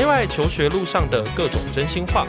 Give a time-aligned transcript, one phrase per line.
[0.00, 2.26] 内外求学路上的各种真心话，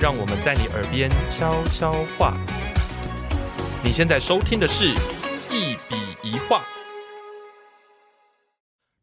[0.00, 2.34] 让我们在你耳边悄悄话。
[3.84, 4.92] 你现在收听的是《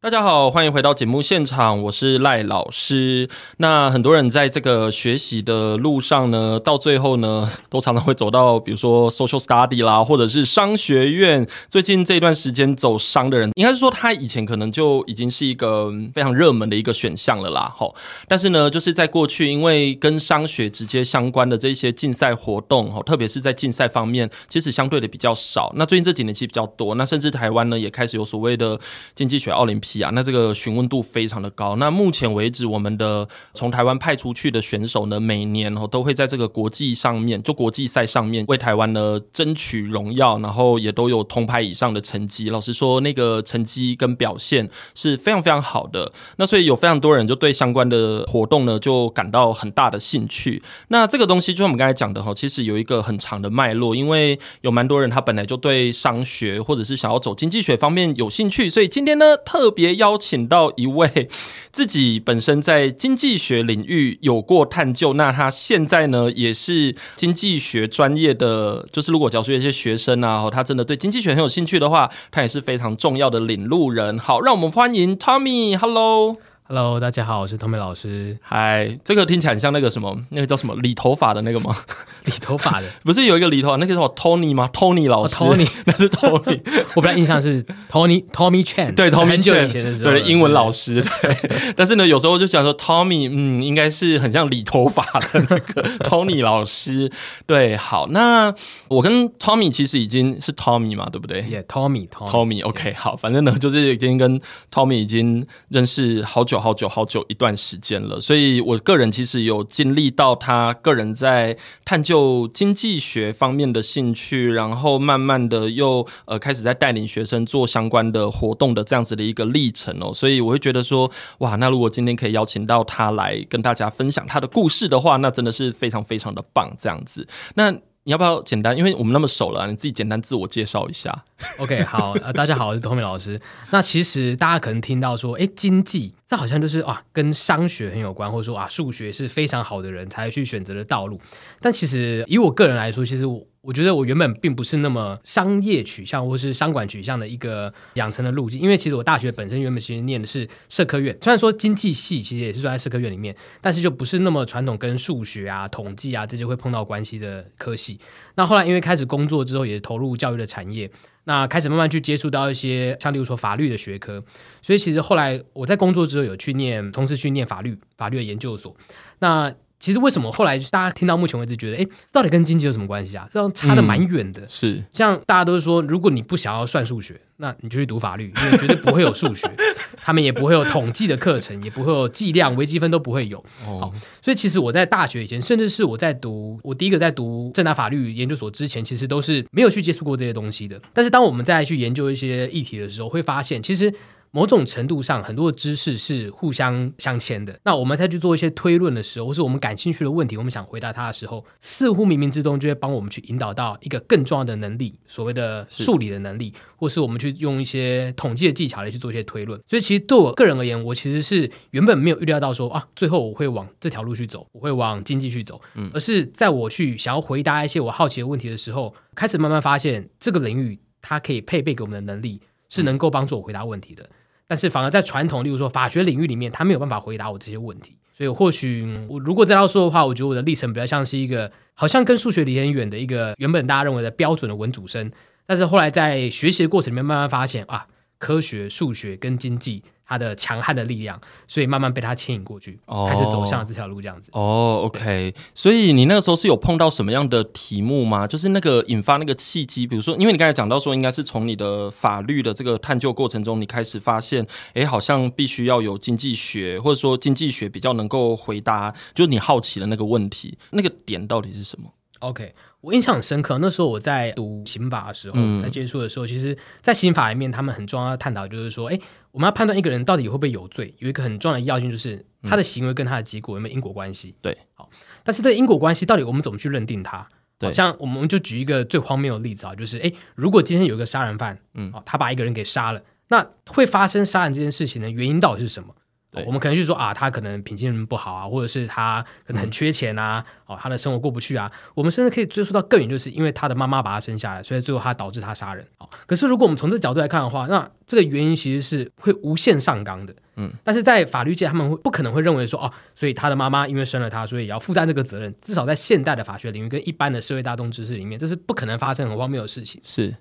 [0.02, 3.28] 大家好，欢迎回到节目现场，我是赖老师。
[3.58, 11.46] 那很多人在这个学习的路上呢，到最后呢， 都常常会走到，比如说 social study 啦，或者是商学院。
[11.68, 17.70] 最近这段时间走商的人，应该是说他以前可能就已经是一个非常热门的一个选项了啦。
[17.76, 17.94] 吼，
[18.26, 25.70] 但是呢，就是在过去，因为跟商学直接相关的这些竞赛活动，吼，特别是在竞赛方面，其实相对的比较少。
[25.76, 28.80] 那最近这几年其实比较多，那甚至台湾呢，也开始有所谓的
[29.14, 29.89] 经济学奥林匹。
[29.98, 31.74] 啊，那这个询问度非常的高。
[31.76, 42.48] 那目前为止，我们的从台湾派出去的选手呢，每年哦都会在这个国际上面，就国际赛上面为台湾呢争取荣耀，然后也都有铜牌以上的成绩。
[42.50, 46.12] 老实说，那个成绩跟表现是非常非常好的。
[46.36, 50.62] 那所以有非常多人就对相关的活动呢就感到很大的兴趣。
[50.88, 59.79] 那这个东西就像我们刚才讲的哈，其实有一个很长的脉络，因为有蛮多人他本来就对商学或者是想要走经济学方面有兴趣，所以今天呢特别。
[59.80, 61.28] 也邀请到一位
[61.72, 74.18] 自己本身在经济学领域有过探究，那他现在呢也是经济学专业的，就是如果教书一些学生啊，他真的对经济学很有兴趣的话，他也是非常重要的领路人。
[74.18, 76.36] 好，让我们欢迎 Tommy，Hello。
[76.72, 78.38] Hello，大家好，我是 Tommy 老师。
[78.40, 81.74] 嗨，这个听起来很像那个什么，那个叫什么理头发的那个吗？
[82.26, 86.60] 理头发的 不是有一个理头发，那个叫 Tony 吗？Tony 老师，oh，Tony 那是 Tony。
[86.94, 91.02] 我本来印象是 Tony Tommy Chan，对 Tommy Chan 以前的时候，对英文老师。
[91.02, 97.10] 对，但是呢，有时候就想说 Tommy，嗯，应该是很像理头发的那个 Tony 老师。
[97.46, 98.54] 对，好，那
[98.86, 104.40] 我跟 Tommy 其实已经是 Tommy 嘛，对不对？Yeah，Tommy，Tommy，OK，、okay, 好，反正呢，就是已经跟
[104.72, 106.59] Tommy 已经认识好久。
[106.60, 127.26] 好久好久一段时间了，所以我个人其实有经历到他个人在探究经济学方面的兴趣，然后慢慢的又呃开始在带领学生做相关的活动的这样子的一个历程哦，所以我会觉得说哇，那如果今天可以邀请到他来跟大家分享他的故事的话，那真的是非常非常的棒这样子。
[127.54, 127.74] 那
[128.10, 128.76] 你要不要简单？
[128.76, 131.16] 因为我们那么熟了，你自己简单自我介绍一下。
[131.58, 133.40] OK，好，呃，大家好，我是冬敏老师。
[133.70, 141.20] 那其实大家可能听到说，哎，经济这好像就是啊，跟商学很有关，或者说啊，数学是非常好的人才去选择的道路。
[141.60, 143.46] 但其实以我个人来说，其实我。
[143.62, 158.00] 我觉得我原本并不是那么商业取向或是商管取向的一个养成的路径，因为其实我大学本身原本其实念的是社科院，虽然说经济系其实也是算在社科院里面，但是就不是那么传统跟数学啊、统计啊这些会碰到关系的科系。
[158.36, 160.90] 那后来因为开始工作之后，也投入教育的产业，
[161.24, 164.24] 那开始慢慢去接触到一些像例如说法律的学科，
[164.62, 168.74] 所以其实后来我在工作之后有去念，同时去念法律法律的研究所，
[169.18, 169.54] 那。
[169.80, 173.26] 其实为什么后来大家听到目前为止觉得，哎，到底跟经济有什么关系啊？
[173.30, 174.42] 这样差的蛮远的。
[174.42, 179.50] 嗯、是，像大家都是说，如果你不想要算数学，那你就去读法律，因为绝对不会有数学，
[179.96, 183.38] 他们也不会有统计的课程，也不会有计量、微积分都不会有。
[183.66, 190.78] 哦、好，所以其实我在大学以前，甚至是我在读我第一个在读正大法律研究所之前，其实都是没有去接触过这些东西的。
[190.92, 193.94] 但是当我们再去研究一些议题的时候，会发现其实。
[194.32, 197.58] 某种程度上，很多的知识是互相相牵的。
[197.64, 209.60] 那我们再去做一些推论的时候，或是我们感兴趣的问题，我们想回答它的时候，似乎冥冥之中就会帮我们去引导到一个更重要的能力，所谓的数理的能力，或是我们去用一些统计的技巧来去做一些推论。
[209.66, 215.60] 所以，其实对我个人而言，我其实是原本没有预料到说啊，最后我会往这条路去走，我会往经济去走。
[215.74, 224.08] 嗯，而是在我去想要回答一些我好奇的问题的时候，开始慢慢发现这个领域它可以配备给我们的能力是能够帮助我回答问题的。
[224.50, 227.96] 但是反而在传统，例如说法学领域里面，他没有办法回答我这些问题。
[228.12, 235.08] 所以或许我如果这样说的话，我觉得我的历程比较像是一个好像跟数学离很远的一个原本大家认为的标准的文组生，
[235.46, 237.86] 但是后来在学习的过程里面慢慢发现啊，
[238.18, 239.84] 科学、数学跟经济。
[240.10, 244.28] 他的强悍的力量，所以慢慢被他牵引过去，哦、开始走向这条路这样子。
[244.32, 248.26] 哦，OK，所以你那个时候是有碰到什么样的题目吗？
[248.26, 262.52] 就是那个引发那个契机，比如说，因为你刚才讲到说，应该是从你的法律的这个探究过程中，你开始发现，哎，好像必须要有经济学，或者说经济学比较能够回答，就是你好奇的那个问题，那个点到底是什么？OK。
[262.82, 268.98] 我印象很深刻，那时候我在读刑法的时候，在接触的时候，其实，在刑法里面，他们很重要的探讨就是说，哎，
[269.32, 274.34] 我们要判断一个人到底会不会有罪，有一个很重要的要件，就是他的行为跟他的结果有没有因果关系。
[274.40, 274.90] 对，好，
[275.22, 277.26] 但是这个因果关系到底我们怎么去认定它？
[277.58, 285.94] 对，像我们就举一个最荒谬的例子啊，就是，诶，如果今天有一个杀人犯，嗯，他把一个人给杀了，那会发生杀人这件事情的原因到底是什么？
[286.32, 291.70] 对我们可能去说啊，他可能品性不好啊，或者是他可能很缺钱啊，哦、嗯，他的生活过不去啊。
[291.94, 295.84] 我们甚至可以追溯到更远，就是因为他的妈妈把他生下来，所以最后他导致他杀人。
[295.98, 300.32] 哦，可是如果我们从这个角度来看的话，那这个原因其实是会无限上纲的。
[300.54, 305.52] 嗯，但是在法律界，他们会不可能会认为说哦，所以他的妈妈因为生了他，所以也要负担这个责任。
[305.60, 310.00] 至少在现代的法学领域跟一般的社会大众知识里面，这是不可能发生很荒谬的事情。
[310.04, 310.32] 是，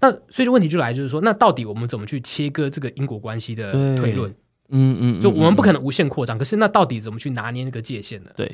[0.00, 4.34] 那所以问题就来就是说，那到底我们怎么去切割这个因果关系的推论？
[4.70, 8.30] 嗯嗯，就我们不可能无限扩张，可是那到底怎么去拿捏那个界限呢？
[8.36, 8.46] 对，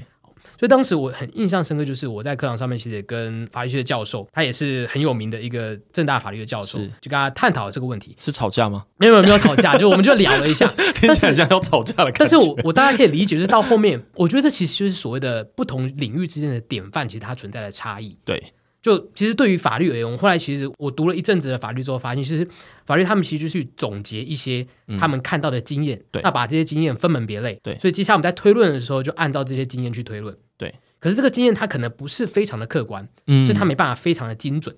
[0.59, 8.14] 所以当时我很印象深刻，就是我在课堂上面其实也跟法律系的教授，他也是很有名的一个正大法律的教授，就跟他探讨了这个问题。
[8.19, 8.85] 是吵架吗？
[8.99, 12.11] 没有没有没有吵架，就我们就聊了一下， 听起来像要吵架了。
[12.12, 18.17] 但是我我大家可以理解，就是到后面，我觉得这其实就是所谓的不同领域之间的典范，其实它存在的差异。
[18.25, 18.53] 对。
[18.82, 22.46] 就其实对于法律而言，我后来其实我读了一阵子的法律之后，发现其实
[22.84, 24.67] 法律他们其实就去总结一些
[24.99, 30.75] 他们看到的经验，对、嗯，那把这些经验分门别类，对，所以接下来我们在推论的时候，就按照这些经验去推论，对。
[30.99, 34.76] 可是这个经验它可能不是非常的客观，嗯，所以它没办法非常的精准。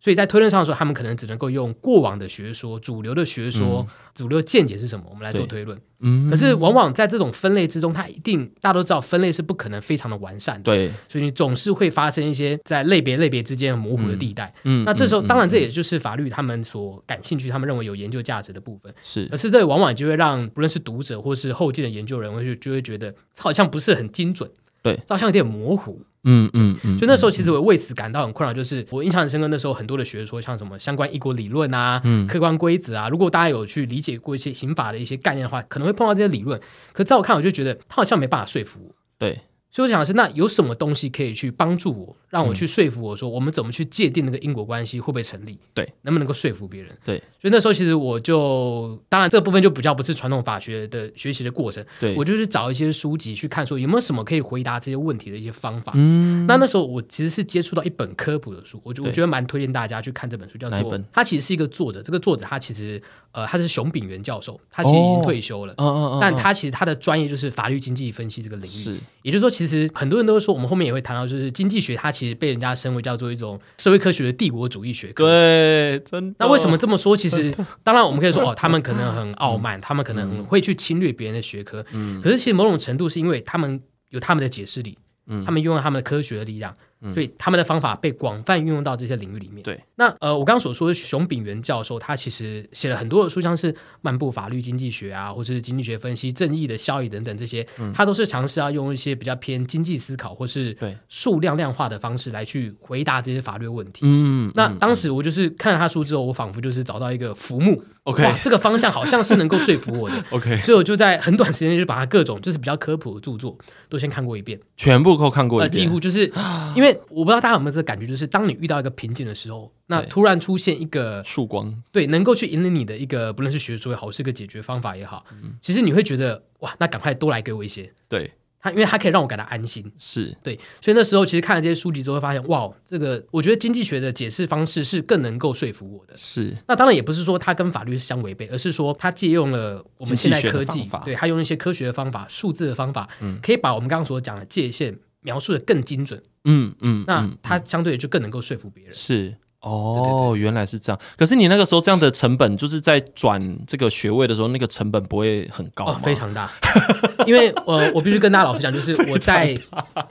[0.00, 5.78] 所以在推论上的时候，他们可能只能够用过往的学说、主流的学说、嗯、主流见解是什么，我们来做推论。
[6.02, 10.62] 嗯，可是往往在这种分类之中，它一定大家都知道，分类是不可能非常的完善的。
[10.62, 14.50] 对，所以你总是会发生一些在类别类别之间模糊的地带。
[14.64, 18.90] 嗯，那这时候、嗯、当然这也就是法律他们所感兴趣、他们认为有研究价值的部分。
[19.02, 24.50] 是，可是这往往就会让不论是读者或是后进的研究人，会就就会觉得好像不是很精准。
[24.82, 26.00] 对，好像有点模糊。
[26.24, 36.60] 嗯嗯嗯，就那时候其实我为此感到很困扰，就是我印象很深刻，那时候很多的学说，像什么相关一国理论啊、嗯、客观规则啊，如果大家有去理解过一些刑法的一些概念的话，可能会碰到这些理论。
[36.92, 38.94] 可在我看，我就觉得他好像没办法说服我。
[39.18, 39.40] 对。
[39.72, 45.56] 所以我想的是，那有什么东西可以去帮助我，让我去说服我说，我们怎么去界定那个因果关系会不会成立？
[45.72, 46.90] 对，能不能够说服别人？
[47.04, 51.84] 对，所以那时候其实我就，当然这个部分就比较不是传统法学的学习的过程。
[52.00, 55.92] 对，我就是找一些书籍去看，说有没有什么可以回答这些问题的一些方法。
[55.94, 63.00] 嗯，那那时候我其实是接触到一本科普的书，我就我觉得蛮推荐大家去看这本书，叫做《它其实是一个作者》，这个作者他其实
[63.30, 65.74] 呃他是熊丙元教授，他其实已经退休了。
[65.78, 68.66] 嗯，但他其实他的专业就是法律经济分析这个领域。
[68.66, 70.40] 是，也就是说，其实很多人都。
[70.40, 75.26] 说我们后面也会谈到，就是经济学它其实被人家称为叫做一种社会科学的帝国主义学科。
[75.26, 76.36] 对，真的。
[76.38, 77.14] 那为什么这么说？
[77.14, 77.54] 其实
[77.84, 81.84] 当然我们可以说哦，他们可能很傲慢，嗯、他们可能很会去侵略别人的学科。
[81.92, 82.22] 嗯。
[82.22, 83.78] 可是其实某种程度是因为他们
[84.08, 84.96] 有他们的解释力，
[85.26, 86.74] 嗯，他们用了他们的科学的力量。
[87.12, 89.62] 所以他们的方法被广泛运用到这些领域里面。
[89.62, 100.76] 对，那呃，我刚刚所说的熊炳元教授，他其实写了很多的书，像是《漫步法律经济学》啊，或者是《经济学分析》《正义的效益》等等这些，嗯、他都是尝试要用一些比较偏经济思考或是
[101.08, 104.02] 数量量化的方式来去回答这些法律问题。
[104.04, 107.82] 嗯，那当时我就是看了他书之后，我仿佛就是找到一个浮木。
[108.04, 110.24] OK，哇，这个方向好像是能够说服我的。
[110.30, 113.56] OK，所以我就在很短时间就把他各种就是比较科普的著作
[113.88, 116.32] 都先看过一遍，全部都看过一遍，呃，几乎就是
[116.74, 116.98] 因为。
[117.10, 127.92] 我不知道大家有没有这个感觉，就是当你遇到一个瓶颈的时候，那突然出现一个曙光，对，能够去引领你的一个，不论是学说也好，是一个解决方法也好，嗯、其实你会觉得哇，那赶快多来给我一些。
[128.08, 128.32] 对，
[128.62, 136.14] 他因为他可以让我感到安心，是对，所以那时候其实看了这些书籍之后，会发现哇，这个我觉得经济学的解释方式是更能够说服我的。
[136.16, 146.22] 是，那当然也不是说它跟法律是相违背，而是说它借用了我们现代科技，对，它用一些科学的方法、数字的方法，嗯，可以把我们刚刚所讲的界限描述的更精准。
[146.44, 148.94] 嗯嗯，那它相对就更能够说服别人。
[148.94, 150.98] 是哦，原来是这样。
[151.18, 156.50] 可是你那个时候这样的成本，就是在转这个学位的时候，那个成本不会很高非常大。
[157.26, 159.54] 因为呃，我必须跟大家老实讲，就是我在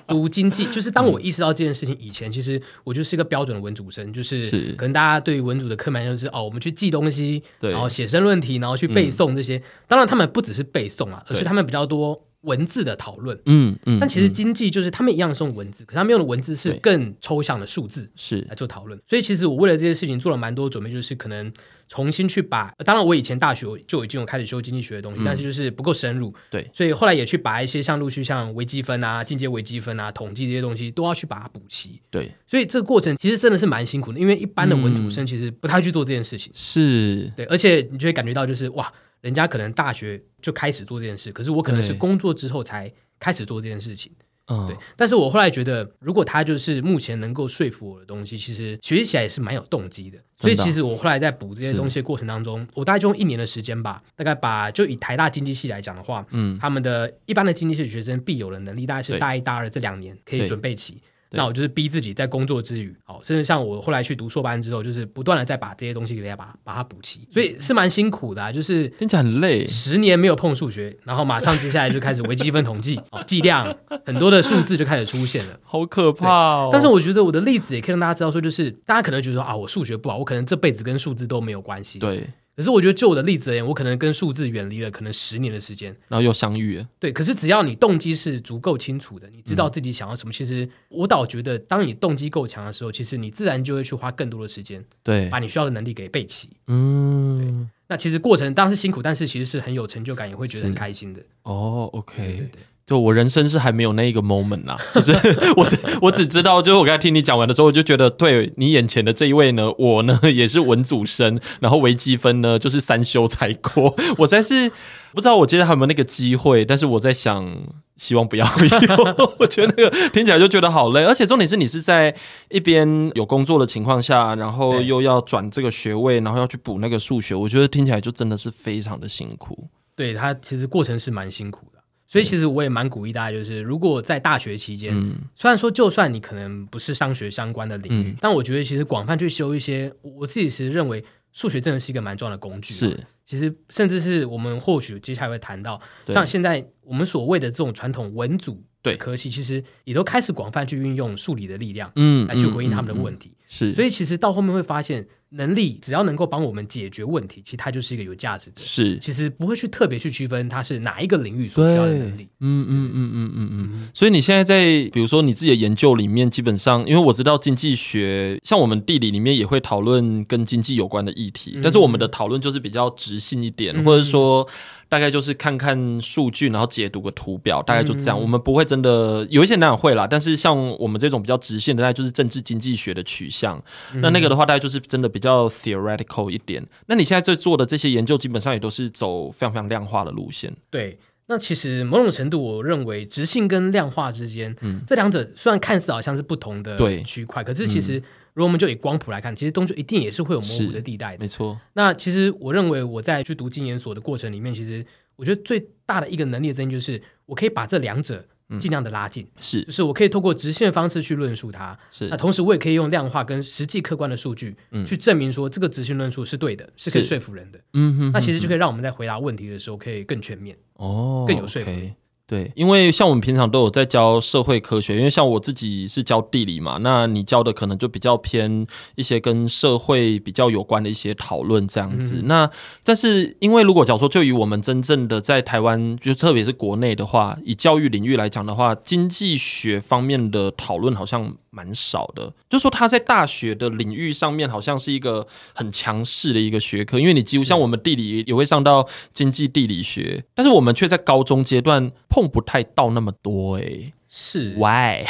[0.07, 9.59] 读经济，就是当我意识到这件事情以前，其实我就是一个标准的文组生，就是可能大家对于文组的刻板印象就是哦，我们去记东西，然后写申论题，然后去背诵这些。
[9.87, 12.21] 当然，他们不只是背诵啊，而是他们比较多。
[12.41, 18.39] 文字的讨论，嗯嗯，但其实经济就是他们一样是用文字，可他们用的文字是更抽象的数字，是。
[18.49, 18.97] 来做讨论。
[19.05, 21.51] 所以其实我为了这件事情做了蛮多准备，就是可能
[21.89, 32.31] 重新去把，当然我以前大学就已经有开始修经济学的东西，但是就是不够深入，对，所以后来也去把一些像陆续像微积分啊、进阶微积分啊、统计这些东西都要去把它补齐，对。
[32.47, 37.29] 所以这个过程其实真的是蛮辛苦的，因为一般的文组生其实不太去做这件事情，是。
[37.35, 38.91] 对，而且你就会感觉到就是哇。
[39.21, 44.11] 人家可能大学就开始做这件事，可是我可能是工作之后才开始做这件事情。
[44.51, 44.75] 嗯，对。
[44.95, 50.17] 但是我后来觉得，如果他就是目前能够说服我的东西，其实学习起来也是蛮有动机的。
[50.39, 60.99] 所以其实我后来在补这些东西的过程当中，我大概就用一年的时间吧，大概把就以台大经济系来讲的话，嗯，他们的一般的经济系学生必有的能力，大概是大一、大二这两年可以准备起。
[61.31, 76.69] 那我就是逼自己在工作之余，哦，甚至像我后来去读硕班之后，就是不断的在把这些东西给大家把把它补齐，所以是蛮辛苦的啊，就是听起来很累，十年没有碰数学，然后马上接下来就开始微积分统计，计量很多的数字就开始出现了，好可怕哦。
[76.71, 82.27] 但是我觉得我的例子也可以让大家知道说，就是大家可能觉得说啊，我数学不好，我可能这辈子跟数字都没有关系，对。
[82.59, 86.85] 可是我觉得，就我的例子而言，我可能跟数字远离了可能十年的时间，然后又相遇了。
[86.99, 96.49] 对，可是只要你动机是足够清楚的，你知道自己想要什么，嗯、其实我倒觉得，当你动机够强的时候，其实你自然就会去花更多的时间，对，把你需要的能力给备齐。
[96.67, 101.21] 嗯，那其实过程当然是辛苦，但是其实是很有成就感，也会觉得很开心的。
[101.43, 102.61] 哦，OK，对对对。
[102.89, 105.11] 就我人生是还没有那一个 moment 啊， 就是
[105.55, 105.67] 我
[106.01, 114.71] 我只知道，就是我刚才听你讲完的时候，我就觉得，对你眼前的这一位呢，我呢也是文组生，然后微积分呢就是三修才过， 我实在是
[115.13, 117.55] 不知道我接下来还有没有那个机会，但是我在想，
[117.97, 122.15] 希望不要有， 我觉得那个听起来就觉得好累，而且重点是你是在
[122.49, 129.67] 一边有工作的情况下，然后又要转这个学位，然后要去补那个数学，我觉得听起来就真的是非常的辛苦。
[129.95, 131.78] 对，他其实过程是蛮辛苦的。
[132.09, 142.73] 所以其实我也蛮鼓励大家，就是如果在大学期间，嗯、虽然说就算你可能不是商学相关的领域，嗯、但我觉得其实广泛去修一些，我自己其实认为数学真的是一个蛮重要的工具。
[142.73, 153.35] 是，其实甚至是我们或许接下来会谈到，像现在我们所谓的这种传统文组对科系，其实也都开始广泛去运用数理的力量，嗯，来去回应他们的问题。
[153.45, 155.07] 是，所以其实到后面会发现。
[155.31, 158.55] 能力只要能够帮我们解决问题，其实它就是一个有价值的。
[158.57, 162.27] 是，其实不会去特别去区分它是哪一个领域所需要的能力。
[162.39, 163.89] 嗯嗯嗯嗯嗯嗯。
[163.93, 174.47] 所以你现在在比如说你自己的研究里面，基本上因为我知道经济学，像我们地理里面也会讨论跟经济有关的议题，嗯、但是我们的讨论就是比较直性一点，嗯、或者说。
[174.89, 178.17] 大概就是看看数据，然后解读个图表，大概就这样。
[178.17, 183.63] 嗯、我们不会真的有一些人会啦，但是像我们这种比较直线的，大概就是政治经济学的取向。
[183.93, 186.65] 嗯、那那个的话，大概就是真的比较 theoretical 一点。
[186.87, 190.51] 那你现在在做的这些研究，基本上也都是走非常非常量化的路线。
[190.69, 190.97] 对，
[191.27, 198.01] 那其实某种程度，我认为直性跟量化之间，嗯，这两者虽然看似好像是不同的区块，可是其实。
[198.35, 201.23] 如果我们就以光谱来看，其实东西一定也是会有模糊的地带的。
[201.23, 201.59] 没错。
[201.73, 204.85] 那其实我认为我在去读经研所的过程里面，其实
[205.17, 208.23] 我觉得最大的一个能力的增进就是，我可以把这两者
[208.57, 209.27] 尽量的拉近。
[209.39, 211.77] 是、嗯，就是我可以透过直线的方式去论述它。
[211.91, 212.07] 是。
[212.07, 214.55] 那同时我也可以用量化跟实际客观的数据，
[214.87, 217.59] 去证明说这个直线论述是对的，是可以说服人的。
[217.73, 218.11] 嗯哼。
[218.11, 220.57] 那其实就可以让我们在回答问题的时候可以更全面。
[220.73, 221.25] 哦。
[221.27, 221.93] 更有说服力。
[222.29, 232.17] 对，因为像我们平常都有在教社会科学，因为像我自己是教地理嘛，那你教的可能就比较偏一些跟社会比较有关的一些讨论这样子。
[232.17, 232.51] 嗯、那
[232.83, 241.33] 但是因为如果假如说就以我们真正的在台湾，就特别是国内的话，以教育领域来讲的话，经济学方面的讨论好像。
[241.51, 254.53] 蛮少的，就说他在大学的领域上面好像是一个很强势的一个学科，因为你几乎像我们地理也会上到经济地理学，但是我们却在高中阶段碰不太到那么多诶、欸，是。
[254.55, 255.05] Why？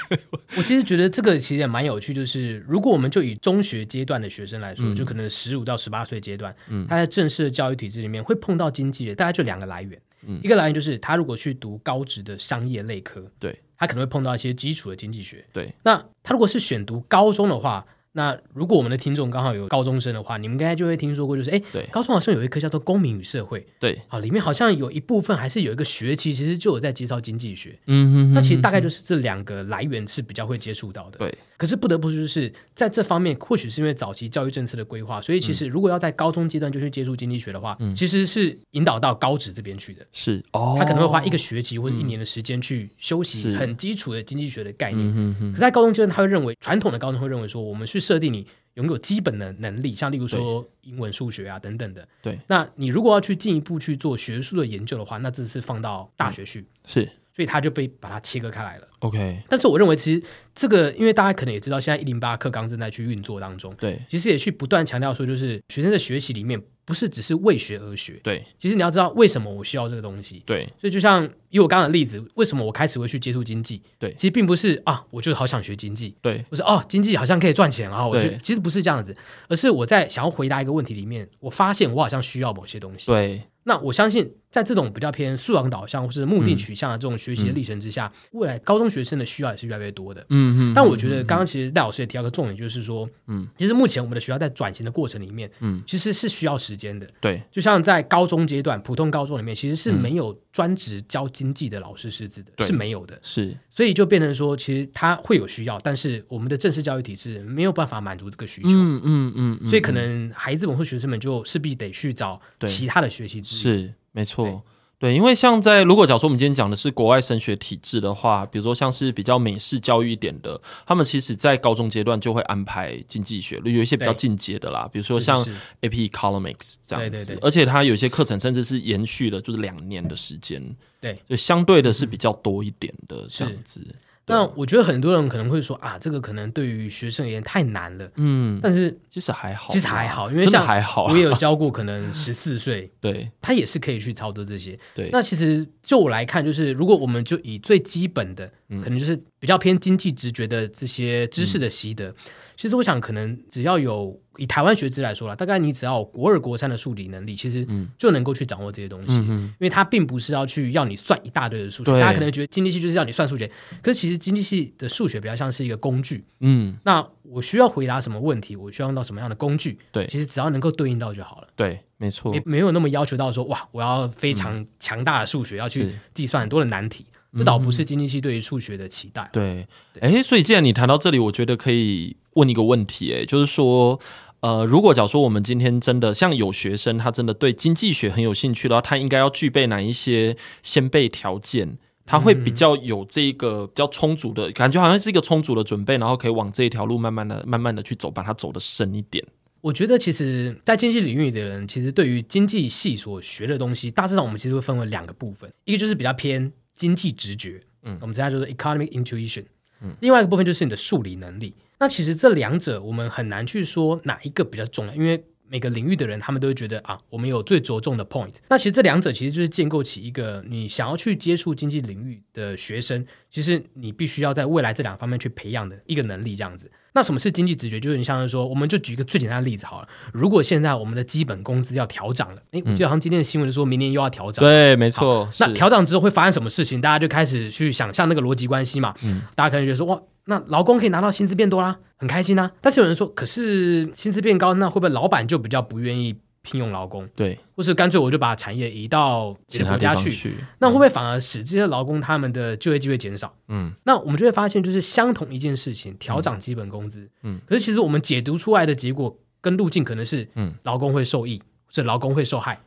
[0.56, 13.58] 我其实觉得这个其实也蛮有趣，就是如果我们就以中学阶段的学生来说，嗯、就可能十五到十八岁阶段，嗯，他在正式的教育体制里面会碰到经济的，大概就两个来源，嗯，一个来源就是他如果去读高职的商业类科，对。
[13.76, 15.44] 他可能会碰到一些基础的经济学。
[15.52, 17.84] 对，那他如果是选读高中的话。
[18.14, 31.34] 那如果我们的听众刚好有高中生的话，你们应该就会听说过，就是哎，对，高中好像有一科叫做公民与社会，对，好，里面好像有一部分还是有一个学期，其实就有在介绍经济学，嗯哼，哼，哼，那其实大概就是这两个来源是比较会接触到的，对。
[31.62, 48.44] 可是不得不说，就是在这方面，或许是因为早期教育政策的规划，所以其实如果要在高中阶段就去接触经济学的话，嗯，其实是引导到高职这边去的，是哦，他可能会花一个学期或者一年的时间去修习很基础的经济学的概念，嗯哼，可在高中阶段，他会认为传统的高中会认为说，我们去设定你。
[48.76, 52.08] 拥有基本的能力，像例如说英文、数学啊等等的。
[52.22, 56.60] 对，那你如果要去进一步去做学术的研究的话，那这是放到大学去。
[56.60, 58.88] 嗯、是，所以他就被把它切割开来了。
[59.00, 60.22] OK，但是我认为其实
[60.54, 63.74] 这个，因为大家可能也知道，现在一零八课纲正在去运作当中。
[63.76, 66.62] 对，其实也去不断强调说，就是学生的学习里面。
[66.84, 68.44] 不是只是为学而学，对。
[68.58, 70.66] 其实你要知道为什么我需要这个东西，对。
[70.76, 73.80] 所以就像以我刚刚的例子，为什么我开始会去接触经济？
[74.00, 76.44] 对，其实并不是啊，我就好想学经济，对。
[76.50, 79.16] 我说哦，经济好像可以赚钱啊，我就其实不是这样子，
[79.48, 83.42] 而是我在想要回答一个问题里面，我发现我好像需要某些东西，对。
[83.64, 90.20] 那我相信，在这种比较偏素养导向或是目的取向的这种学习的历程之下，未来高中学生的需要也是越来越多的。
[90.30, 90.74] 嗯嗯。
[90.74, 97.06] 但我觉得刚刚其实赖老师也提到个重点，就是说，嗯，其实目前我们的学校在转型的过程里面，嗯，其实是需要时间的。
[97.20, 103.18] 对，就像在高中阶段，普通高中里面其实是没有专职教经济的老师师资的，是没有的。
[103.22, 103.56] 是。
[103.70, 108.68] 所以就变成说，其实他会有需要，但是我们的正式教育体制没有办法满足这个需求。
[108.68, 113.40] 嗯嗯嗯，嗯，所以可能孩子们或学生们就势必得去找其他的学习。
[113.54, 114.62] 是，没错。
[114.98, 125.36] 对，因为像在如果假如说我们今天讲的是国外升学体制的话，比如说像是比较美式教育一点的，他们其实在高中阶段就会安排经济学，有一些比较进阶的啦，比如说像
[125.80, 130.64] AP Economics 这样子，对对对，而且它有些课程甚至是延续了就是两年的时间，
[131.00, 133.84] 对，就相对的是比较多一点的这样子。
[134.26, 138.08] 那我觉得很多人可能会说啊，这个可能对于学生而言太难了。
[138.16, 144.78] 嗯，但是其实还好，其实还好，因为像还好，我也有教过，可能 十四岁，对，他也是可以去操作这些。
[144.94, 148.46] 对，那其实就我来看，就是如果我们就以最基本的，
[148.82, 152.14] 可能就是比较偏经济直觉的这些知识的习得。
[152.62, 157.66] 其实我想，可能只要有以台湾学制来说啦，大概你只要有国二、国三的数理能力，其实
[157.98, 159.16] 就能够去掌握这些东西。
[159.16, 163.50] 嗯、因为它并不是要去要你算一大堆的数学，大家可能觉得经济系就是要你算数学，
[163.82, 166.22] 可是其实经济系的数学比较像是一个工具。
[166.38, 169.76] 嗯，那我需要回答什么问题，我需要用到什么样的工具？
[169.90, 171.48] 对，其实只要能够对应到就好了。
[171.56, 177.06] 对，没错，没没有那么要求到说哇，我要非常强大的数学，要去计算很多的难题。
[177.34, 179.28] 这倒不是经济系对于数学的期待。
[179.32, 179.66] 对，
[180.00, 183.98] 哎，所以既然你谈到这里，我觉得可以问一个问题，哎，就是说，
[184.40, 191.78] 呃，如果假如说我们今天真的像有学生，他真的对经济学很有兴趣的话，他应该要具备哪一些先备条件？
[192.04, 199.24] 他会比较有这个比较充足的感觉，好像是一个充足的准备，然后可以往这一条路慢慢的、慢慢的去走，把它走得深一点。
[199.60, 206.52] 我觉得，其实，在经济领域的人，其实对于经济系所学的东西，大致上我们其实会分为两个部分，一个就是比较偏。
[206.74, 209.44] 经济直觉，嗯，我们现在就是 economic intuition，
[209.82, 211.54] 嗯，另外一个部分就是你的数理能力。
[211.82, 218.36] 那其实这两者我们很难去说哪一个比较重要，因为每个领域的人他们都会觉得啊，我们有最着重的 point。
[218.48, 226.70] 那其实这两者其实就是建构起一个你想要去接触经济领域的学生，其实你必须要在未来这两方面去培养的一个能力，这样子。
[226.94, 227.80] 那什么是经济直觉？
[227.80, 229.88] 就是你像是说，我们就举一个最简单的例子好了。
[230.12, 234.44] 如果现在我们的基本工资要调涨了，诶，我记得好像今天的新闻说明年又要调涨。
[234.44, 235.28] 对，没错。
[235.40, 236.80] 那调涨之后会发生什么事情？
[236.80, 238.94] 大家就开始去想象那个逻辑关系嘛。
[239.02, 239.22] 嗯。
[239.34, 242.50] 大家可能觉得说，哇，那劳工可以拿到薪资变多啦，很开心啊。
[242.60, 246.16] 但是有人说，可是薪资变高，那会不会老板就比较不愿意？
[246.44, 250.34] 聘用劳工，对，或是干脆我就把产业移到其他国家去，去。
[250.58, 253.32] 那会不会反而使这些劳工他们的就业机会减少？
[253.46, 262.60] 嗯，那我们就会发现，就是相同一件事情，调涨基本工资，嗯，可是其实我们解读出来的结果跟路径可能是，嗯，劳工会受益，或者劳工会受害，对，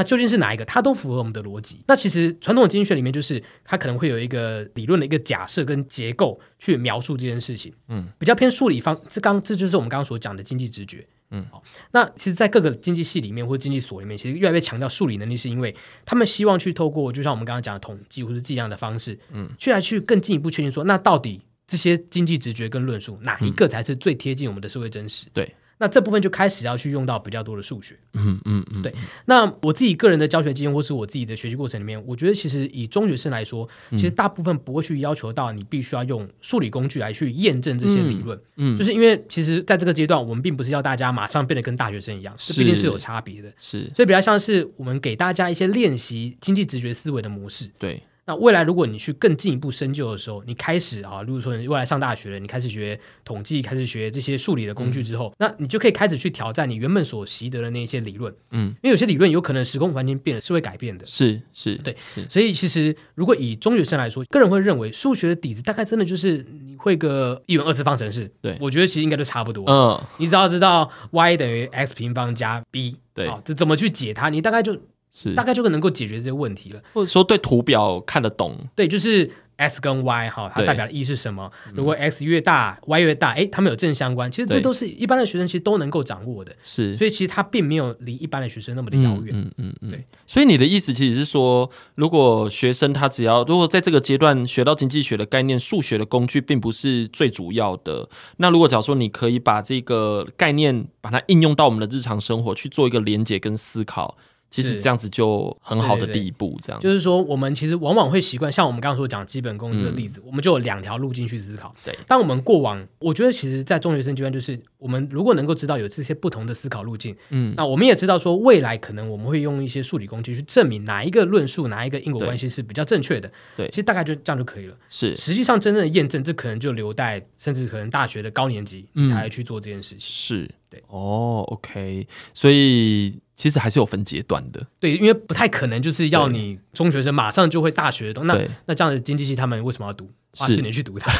[0.00, 0.64] 那究竟是哪一个？
[0.64, 1.84] 它都符合我们的逻辑。
[1.86, 11.06] 那其实传统的经济学里面，就是它可能会有一个理论的一个假设跟结构去描述这件事情，嗯，比较偏数理方，这刚这就是我们刚刚所讲的经济直觉。
[11.32, 11.62] 嗯，好。
[11.90, 25.26] 那其实，在各个经济系里面或者经济所里面，其实越来越强调数理能力，是因为他们希望去透过，就像我们刚刚讲的统计或是计量的方式，嗯，去来去更进一步确定说，那到底这些经济直觉跟论述哪一个才是最贴近我们的社会真实？
[25.26, 25.54] 嗯、对。
[25.80, 28.94] 那这部分就开始要去用到比较多的数学，嗯嗯嗯，对。
[29.24, 43.90] 那我自己个人的教学经验，或是我自己的学习过程里面，我觉得其实以中学生来说，其实大部分不会去要求到你必须要用数理工具来去验证这些理论，嗯，就是因为其实在这个阶段，我们并不是要大家马上变得跟大学生一样，这毕竟是有差别的，是。
[43.94, 48.02] 所以比较像是我们给大家一些练习经济直觉思维的模式，对。
[48.30, 61.96] 那未来，如果你去更进一步深究的时候，你开始啊，如果说你未来上大学了，你开始学统计，开始学这些数理的工具之后，嗯、那你就可以开始去挑战你原本所习得的那些理论，嗯，因为有些理论有可能时空环境变了是会改变的，是是，对，
[62.28, 74.80] 所以其实如果以中学生来说，个人会认为数学的底子大概真的就是你会个一元二次方程式，对，我觉得其实应该都差不多，嗯，你只要知道 y 等于 x 平方加 b，对，这怎么去解它，你大概就。
[75.22, 81.50] 是，大概就能够解决这些问题了，或者说对图表看得懂，对，就是 x 跟 y 哈，它代表的意义是什么？
[81.74, 84.30] 如果 x 越大，y 越大，哎，它们有正相关。
[84.30, 86.96] 其实这都是一般的学生其实都能够掌握的，是。
[86.96, 90.02] 所以其实它并没有离一般的学生那么的遥远，嗯嗯嗯，对。
[90.26, 104.16] 所以你的意思其实是说，如果学生他只要如果在这个阶段学到经济学的概念，数学的工具并不是最主要的，那如果假如说你可以把这个概念把它应用到我们的日常生活去做一个连接跟思考。
[104.50, 111.72] 其实这样子就很好的第一步，这样就是说，我们其实往往会习惯，像我们刚刚所讲基本工资的例子，我们就有两条路径去思考。
[111.84, 123.30] 对，当我们过往，我觉得其实，在中学生阶段，就是我们如果能够知道有这些不同的思考路径，嗯，那我们也知道说，未来可能我们会用一些数理工具去证明哪一个论述、哪一个因果关系是比较正确的。
[123.56, 124.76] 对，其实大概就这样就可以了。
[124.88, 130.00] 是，实际上真正的验证，这可能就留待甚至可能大学的高年级才去做这件事情。
[130.00, 133.20] 是，对，哦，OK，所以。
[133.40, 138.26] 其实还是有分阶段的，对，因为不太可能就是要你中学生马上就会大学的东。
[138.26, 140.10] 那那这样的经济系他们为什么要读？
[140.38, 141.10] 花四年去读它，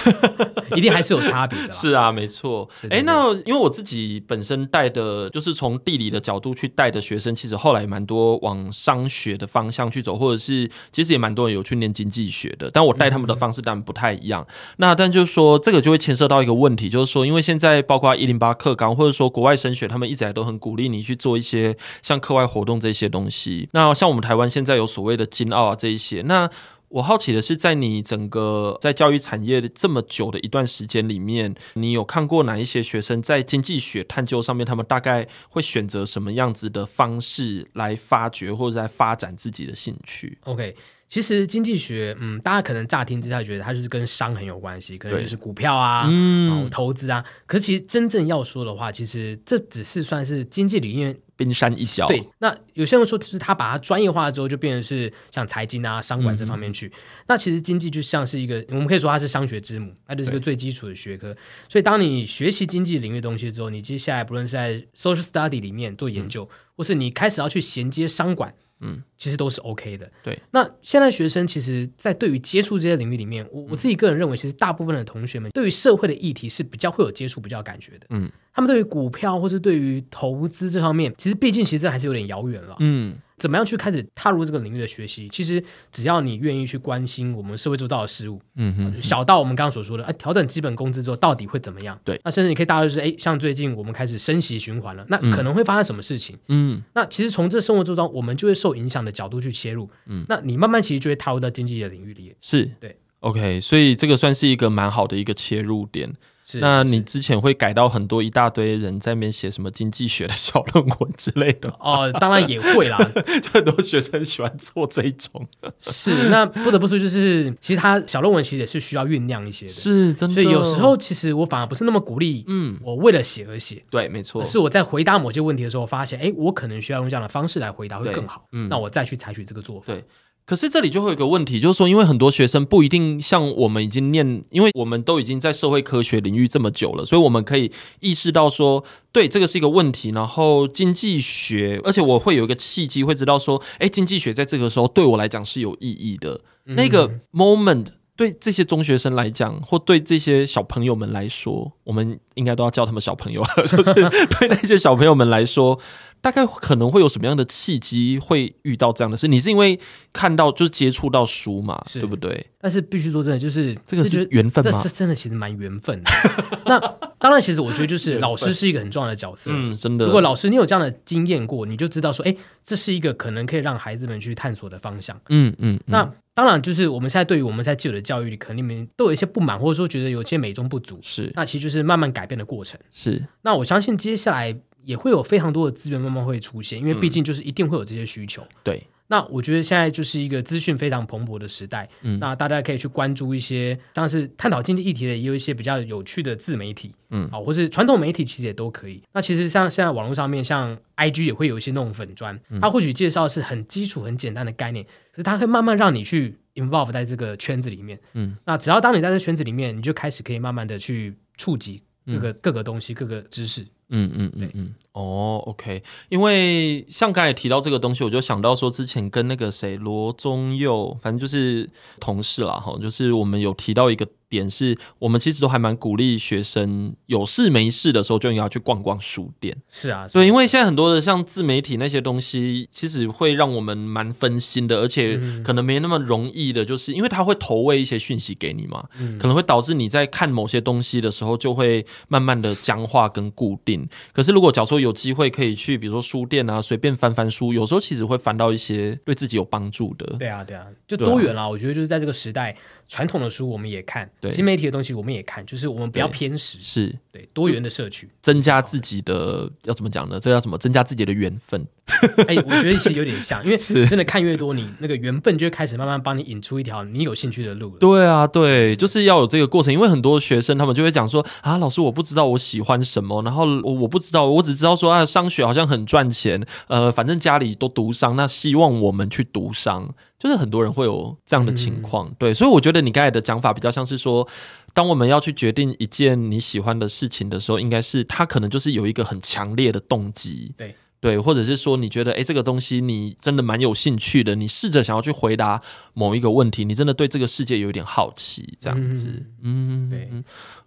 [0.76, 1.70] 一定还是有差别的。
[1.72, 2.68] 是啊，没错。
[2.88, 12.70] 哎，那因为我自己本身带的，就是从地理的角度去带的学生，其实后来蛮多往商学的方向去走，或者是其实也蛮多人有去念经济学的。
[12.70, 14.46] 但我带他们的方式当然不太一样。
[14.48, 23.68] 嗯、那但就是说，这个就会牵涉到一个问题，就是说，因为现在包括一零八课纲，或者说国外升学，他们一直来都很鼓励你去做一些像课外活动这些东西。
[23.72, 26.48] 那像我们台湾现在有所谓的金澳啊这一些，那。
[26.90, 40.74] 我好奇的是，在你整个在教育产业这么久的一段时间里面，你有看过哪一些学生在经济学探究上面，他们大概会选择什么样子的方式来发掘或者在发展自己的兴趣？OK，
[41.10, 47.22] 其实经济学，嗯，大家可能乍听之下觉得它就是跟商很有关系，可能就是股票啊，嗯，投资啊。
[47.46, 51.18] 可是其实真正要说的话，其实这只是算是经济理念。
[51.40, 52.06] 冰山一角。
[52.06, 56.86] 对，那有些人说，就是他把它专业化之后，就变成是像财经啊、商管这方面去。
[56.88, 56.92] 嗯、
[57.28, 61.34] 那其实经济就像是一个，我们可以说它是商学之母，它就是一个最基础的学科。
[61.66, 68.54] 所以，当你学习经济领域的东西之后，你接下来不论是在 social study 里面做研究，嗯、或是你开始要去衔接商管。
[68.80, 70.10] 嗯，其实都是 OK 的。
[70.22, 78.06] 对，那现在学生其实，在对于接触这些领域里面，我我自己个人认为，其实大部分的同学们对于社会的议题是比较会有接触、比较有感觉的。
[78.10, 82.76] 嗯，他们对于股票或是对于投资这方面，其实毕竟其实还是有点遥远了。
[82.80, 83.16] 嗯。
[83.40, 85.28] 怎么样去开始踏入这个领域的学习？
[85.30, 91.98] 其实只要你愿意去关心我们社会周遭的事物，嗯哼，小到我们刚刚所说的，哎，调整基本工资之后到底会怎么样？
[92.04, 96.36] 对，那甚至你可以大到就是，哎，像最近我们开始升息循环了，那可能会发生什么事情？
[96.48, 102.34] 嗯，那其实从这生活周遭，我们就会受影响的角度去切入，嗯，那你慢慢其实就会踏入到经济的领域里。
[102.40, 106.12] 是，对，OK，所以这个算是一个蛮好的一个切入点。
[106.58, 112.98] 那你之前会改到很多一大堆人在那边写什么经济学的小论文之类的 哦，当然也会啦，
[113.42, 115.46] 就很多学生喜欢做这一种。
[115.78, 120.34] 是，那不得不说，就是其实他小论文其实也是需要酝酿一些的，是真的。
[120.34, 124.42] 所以有时候其实我反而不是那么鼓励，嗯，我为了写而写，对，没错。
[124.44, 129.86] 是我在回答某些问题的时候，发现，哎，我可能需要用这样的方式来回答会更好，嗯，那我再去采取这个做法。
[129.86, 130.04] 对。
[130.50, 138.82] 可是这里就会有一个问题，就是说，因为很多学生不一定像我们已经念，因为我们都已经在社会科学领域这么久了，所以我们可以意识到说，
[139.12, 140.10] 对，这个是一个问题。
[140.10, 146.40] 然后经济学，而且我会有一个契机，会知道说，哎，经济学在这个时候对我来讲是有意义的。
[146.64, 147.86] 那个 moment
[148.16, 155.78] 对这些中学生来讲，或对这些小朋友们来说，我们应该都要叫他们小朋友了， 就是对那些小朋友们来说。
[156.22, 159.26] 大概可能会有什么样的契机会遇到这样的事？
[159.26, 159.78] 你是因为
[160.12, 162.46] 看到就是接触到书嘛，对不对？
[162.60, 164.80] 但是必须说真的，就是这个是缘分吗？
[164.82, 166.10] 这真的其实蛮缘分的。
[166.66, 166.78] 那
[167.18, 169.50] 当然，其实我觉得就是老师是一个很重要的角色。
[169.52, 170.04] 嗯，真的。
[170.04, 175.18] 如果老师你有这样的经验过，你就知道说，哎，这是一个可能可以让孩子们去探索的方向。
[175.30, 175.80] 嗯嗯。
[175.86, 180.98] 那当然，就是我们现在对于我们在既有的教育里，可能里面都有一些不满，或者说觉得有些美中不足。
[181.02, 181.32] 是。
[181.34, 182.78] 那其实就是慢慢改变的过程。
[182.90, 183.24] 是。
[183.42, 184.54] 那我相信接下来。
[184.84, 188.42] 也会有非常多的资源慢慢会出现，因为毕竟就是一定会有这些需求。
[188.42, 191.88] 嗯、对，那我觉得现在就是一个资讯非常蓬勃的时代。
[192.02, 196.94] 嗯，那大家可以去关注一些像是探讨经济议题的，也有一些比较有趣的自媒体。
[197.10, 199.02] 嗯，啊，或是传统媒体其实也都可以。
[199.12, 207.98] 那其实像现在网络上面，像 IG 也会有一些那种粉砖，它或许介绍是很基础、很简单的概念，可是它会慢慢让你去 involve 在这个圈子里面。
[208.14, 213.66] 嗯，那只要当你在这圈子里面，你就开始可以慢慢的去触及各个、嗯、各个东西、各个知识。
[213.90, 224.06] 嗯嗯嗯嗯，哦，OK，因为像刚才提到这个东西，我就想到说，之前跟那个谁罗宗佑，反正就是同事啦，哈，就是我们有提到一个。
[224.30, 229.60] 点是我们其实都还蛮鼓励学生有事没事的时候就应该去逛逛书店。
[229.68, 238.84] 是啊，对，因为现在很多的像自媒体那些东西，其实会让我们蛮分心的，而且可能没那么容易的，就是因为它会投喂一些讯息给你嘛，
[239.18, 243.84] 可能会导致你在看某些东西的时候就会慢慢的僵化跟固定。
[244.12, 250.16] 可是如果假如说有机会可以去，比如说书店啊，随便翻翻书，有时候其实会翻到一些对自己有帮助的。
[250.18, 251.48] 对啊，对啊，就多元啦。
[251.48, 252.56] 我觉得就是在这个时代。
[252.90, 260.18] 传统的书我们也看，对新媒体的东西我们也看，就是我们不要偏食，是对多元的摄取，增加自己的要怎么讲呢？
[260.18, 260.58] 这叫什么？
[260.58, 261.64] 增加自己的缘分。
[262.26, 267.70] 哎、欸，我觉得其实有点像，因为真的看越多，你那个缘分就会开始慢慢帮你引出一条你有兴趣的路。
[267.78, 279.94] 对啊，对，就是要有这个过程，因为很多学生他们就会讲说啊，老师我不知道我喜欢什么，然后我我不知道，我只知道说啊，商学好像很赚钱，呃，反正家里都读商，那希望我们去读商。
[280.20, 284.28] 就是很多人会有这样的情况，嗯、对，所以我觉得你刚才的讲法比较像是说，
[284.74, 295.62] 当我们要去决定一件你喜欢的事情的时候，应该是他可能就是有一个很强烈的动机，对对，或者是说你觉得诶，这个东西你真的蛮有兴趣的，你试着想要去回答
[295.94, 299.08] 某一个问题，你真的对这个世界有一点好奇，这样子，
[299.42, 300.10] 嗯，嗯对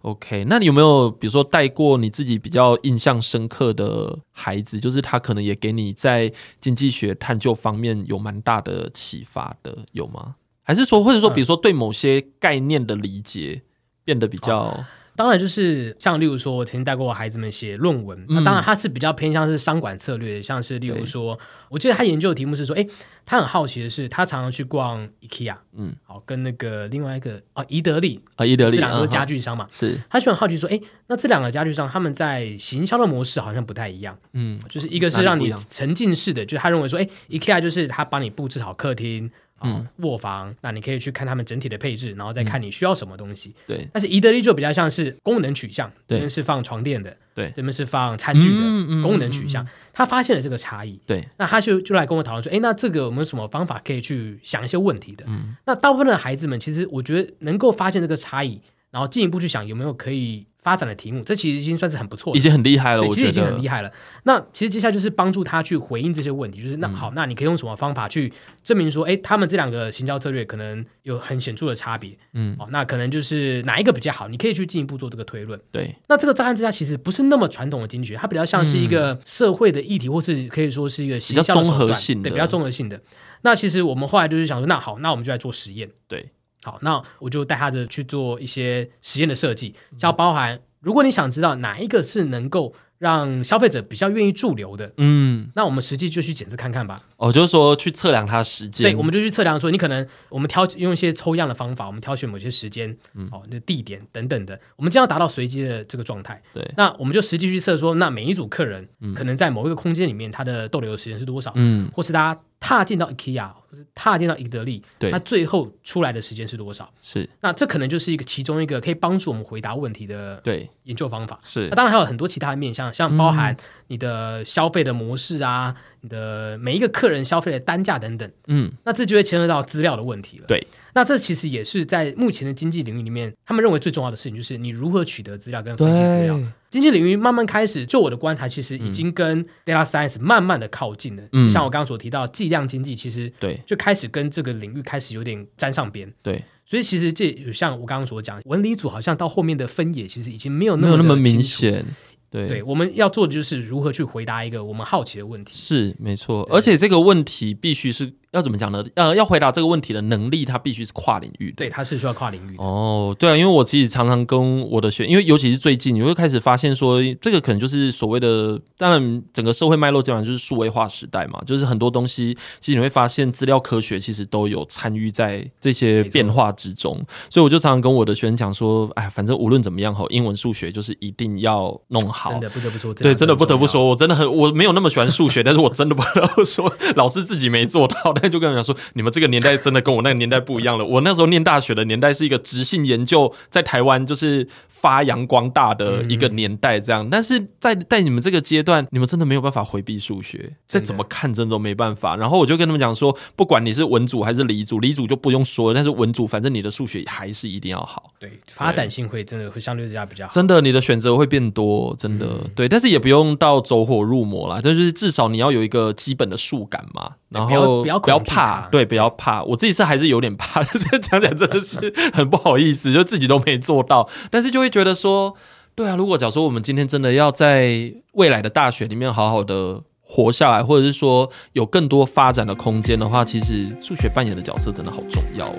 [0.02, 10.34] ，OK，那你有没有比如说带过你自己比较印象深刻的孩子，就是他可能也给你在经济学探究方面有蛮大的启发的，有吗？
[10.64, 13.62] 还是说，或者说，比如说对某些概念的理解
[14.02, 14.84] 变得比较、嗯？
[15.16, 22.84] 当然，就是像例如说，我曾经带过孩子们写论文，嗯、那当然他是比较偏向是商管策略，像是例如说，我记得他研究的题目是说，哎，
[23.24, 39.30] 他很好奇的是，他常常去逛 IKEA，嗯，好，跟那个另外一个啊，宜得利啊，宜得利这两个都是家具商嘛，嗯、是，他就很好奇说，哎，那这两个家具商他们在行销的模式好像不太一样，嗯，就是一个是让你沉浸式的，就是他认为说，哎，IKEA 就是他帮你布置好客厅。
[39.64, 43.54] 嗯，卧房，那你可以去看他们整体的配置，然后再看你需要什么东西。
[43.66, 49.66] 对，但是宜得利就比较像是功能取向，这边是放床垫的，对，这边是放餐具的，功能取向。
[49.92, 55.24] 他发现了这个差异，对，那他就就来跟我讨论说，哎，那这个有没有什么方法可以去想一些问题的？
[55.28, 60.46] 嗯，那大部分的孩子们其实我觉得能够发现这个差异，然后进一步去想有没有可以。
[60.64, 63.02] 发展的题目，这其实已经算是很不错，已经很厉害了。
[63.02, 63.92] 我觉得其实已经很厉害了。
[64.24, 72.16] 那其实接下来就是帮助他去回应这些问题，就是那好，那你可以用什么方法去证明说，哎，他们这两个行销策略可能有很显著的差别？
[72.32, 74.26] 嗯，哦，那可能就是哪一个比较好？
[74.26, 75.60] 你可以去进一步做这个推论。
[75.70, 82.98] 对，那这个障碍之下其实不是那么传统的经济学，它比较像是一个社会的议题，或是可以说是一个行销的综合性的，对，比较综合性的。
[83.42, 85.90] 那其实我们后来就是想说，那好，那我们就来做实验。
[86.08, 86.30] 对，
[86.64, 90.60] 好，那我就带他的去做一些实验的设计，像包含。
[90.80, 97.02] 如果你想知道哪一个是能够让消费者比较愿意驻留的，嗯，那我们实际就去检测看看吧。
[97.16, 98.92] 哦，就是说去测量它的时间。
[98.92, 106.42] 对，我们就去测量说，你可能我们挑用一些抽样的方法，我们挑选某些时间，嗯，哦，那地点等等的，我们这样达到随机的这个状态。
[106.52, 111.50] 对，那我们就实际去测说，那每一组客人可能在某一个空间里面，他的逗留的时间是多少？
[111.54, 112.40] 嗯，或是大家。
[112.60, 116.90] 踏进到 IKEA 或是踏进到宜得利，对，它最后出来的时间是多少？
[117.00, 121.38] 是，那这可能就是一个其中一个可以帮助我们回答问题的对研究方法。
[121.42, 123.54] 是，那当然还有很多其他的面向，像包含
[123.88, 128.30] 你的消费的模式啊，嗯、你的每一个客人消费的单价等等。
[128.46, 130.46] 嗯，那这就会牵涉到资料的问题了。
[130.46, 130.66] 对。
[130.96, 136.40] 那这其实也是在目前的经济领域里面，他们认为最重要的事情就是你如何取得资料跟分析资料。
[136.74, 141.22] 经济领域慢慢开始，就我的观察，其实已经跟 data science 慢慢的靠近了。
[141.30, 146.12] 嗯，像我刚刚所提到计量经济，其实对，就开始跟这个领域开始有点沾上边。
[146.20, 151.86] 对，所以其实这有像我刚刚所讲，文理组好像到后面的分野，其实已经没有那么，有那么明显。
[152.28, 155.52] 对，对，我们要做的就是如何去回答一个我们好奇的问题。
[155.54, 158.14] 是，没错，而且这个问题必须是。
[158.34, 158.84] 要怎么讲呢？
[158.96, 161.56] 呃，要回答这个问题的能力，它必须是跨领域的。
[161.56, 162.62] 对，它是需要跨领域的。
[162.62, 177.00] 哦，对啊，因为我其实常常跟我的学，因为尤其是最近，你会开始发现说，这个可能就是所谓的，当然整个社会脉络基本上就是数位化时代嘛，就是很多东西，其实你会发现资料科学其实都有参与在这些变化之中。
[177.30, 182.32] 所以我就常常跟我的学生讲说，哎，反正无论怎么样哈，英文数学就是一定要弄好。
[182.32, 188.12] 真的不得不说，对，真的不得不说，我真的很我没有那么喜欢数学，但是我真的不得不说， 老师自己没做到。
[188.28, 190.84] 就跟人家说，你们这个年代真的跟我那个年代不一样了。
[190.84, 197.08] 我那时候念大学的年代是一个直性研究在台湾就是发扬光大的一个年代，这样。
[197.10, 202.16] 但是在在你们这个阶段，你们真的没有办法回避数学，再怎么看真的都没办法。
[202.16, 208.10] 然后我就跟他们讲说，不管你是文组还是理组，理组就不用说了，但是文组反正你的数学还是一定要好。
[208.18, 210.32] 对，发展性会真的会相对之下比较好。
[210.32, 212.68] 真的，你的选择会变多，真的对。
[212.68, 217.12] 但是也不用到走火入魔啦，但就是至少你要有一个基本的数感嘛。
[217.30, 219.42] 然后不要不要怕，对，不要怕。
[219.42, 225.34] 我自己是还是有点怕，这 讲起来真的是很不好意思，就自己都没做到，但是就会觉得说，
[225.74, 235.54] 对啊，如果假如说我们今天真的要在未来的大学里面好好的活下来，或者是说有更多发展的空间的话，其实数学扮演的角色真的好重要哦。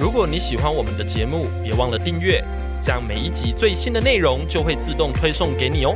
[0.00, 2.42] 如果你喜欢我们的节目，别忘了订阅，
[2.82, 5.94] 这样每一集最新的内容就会自动推送给你哦。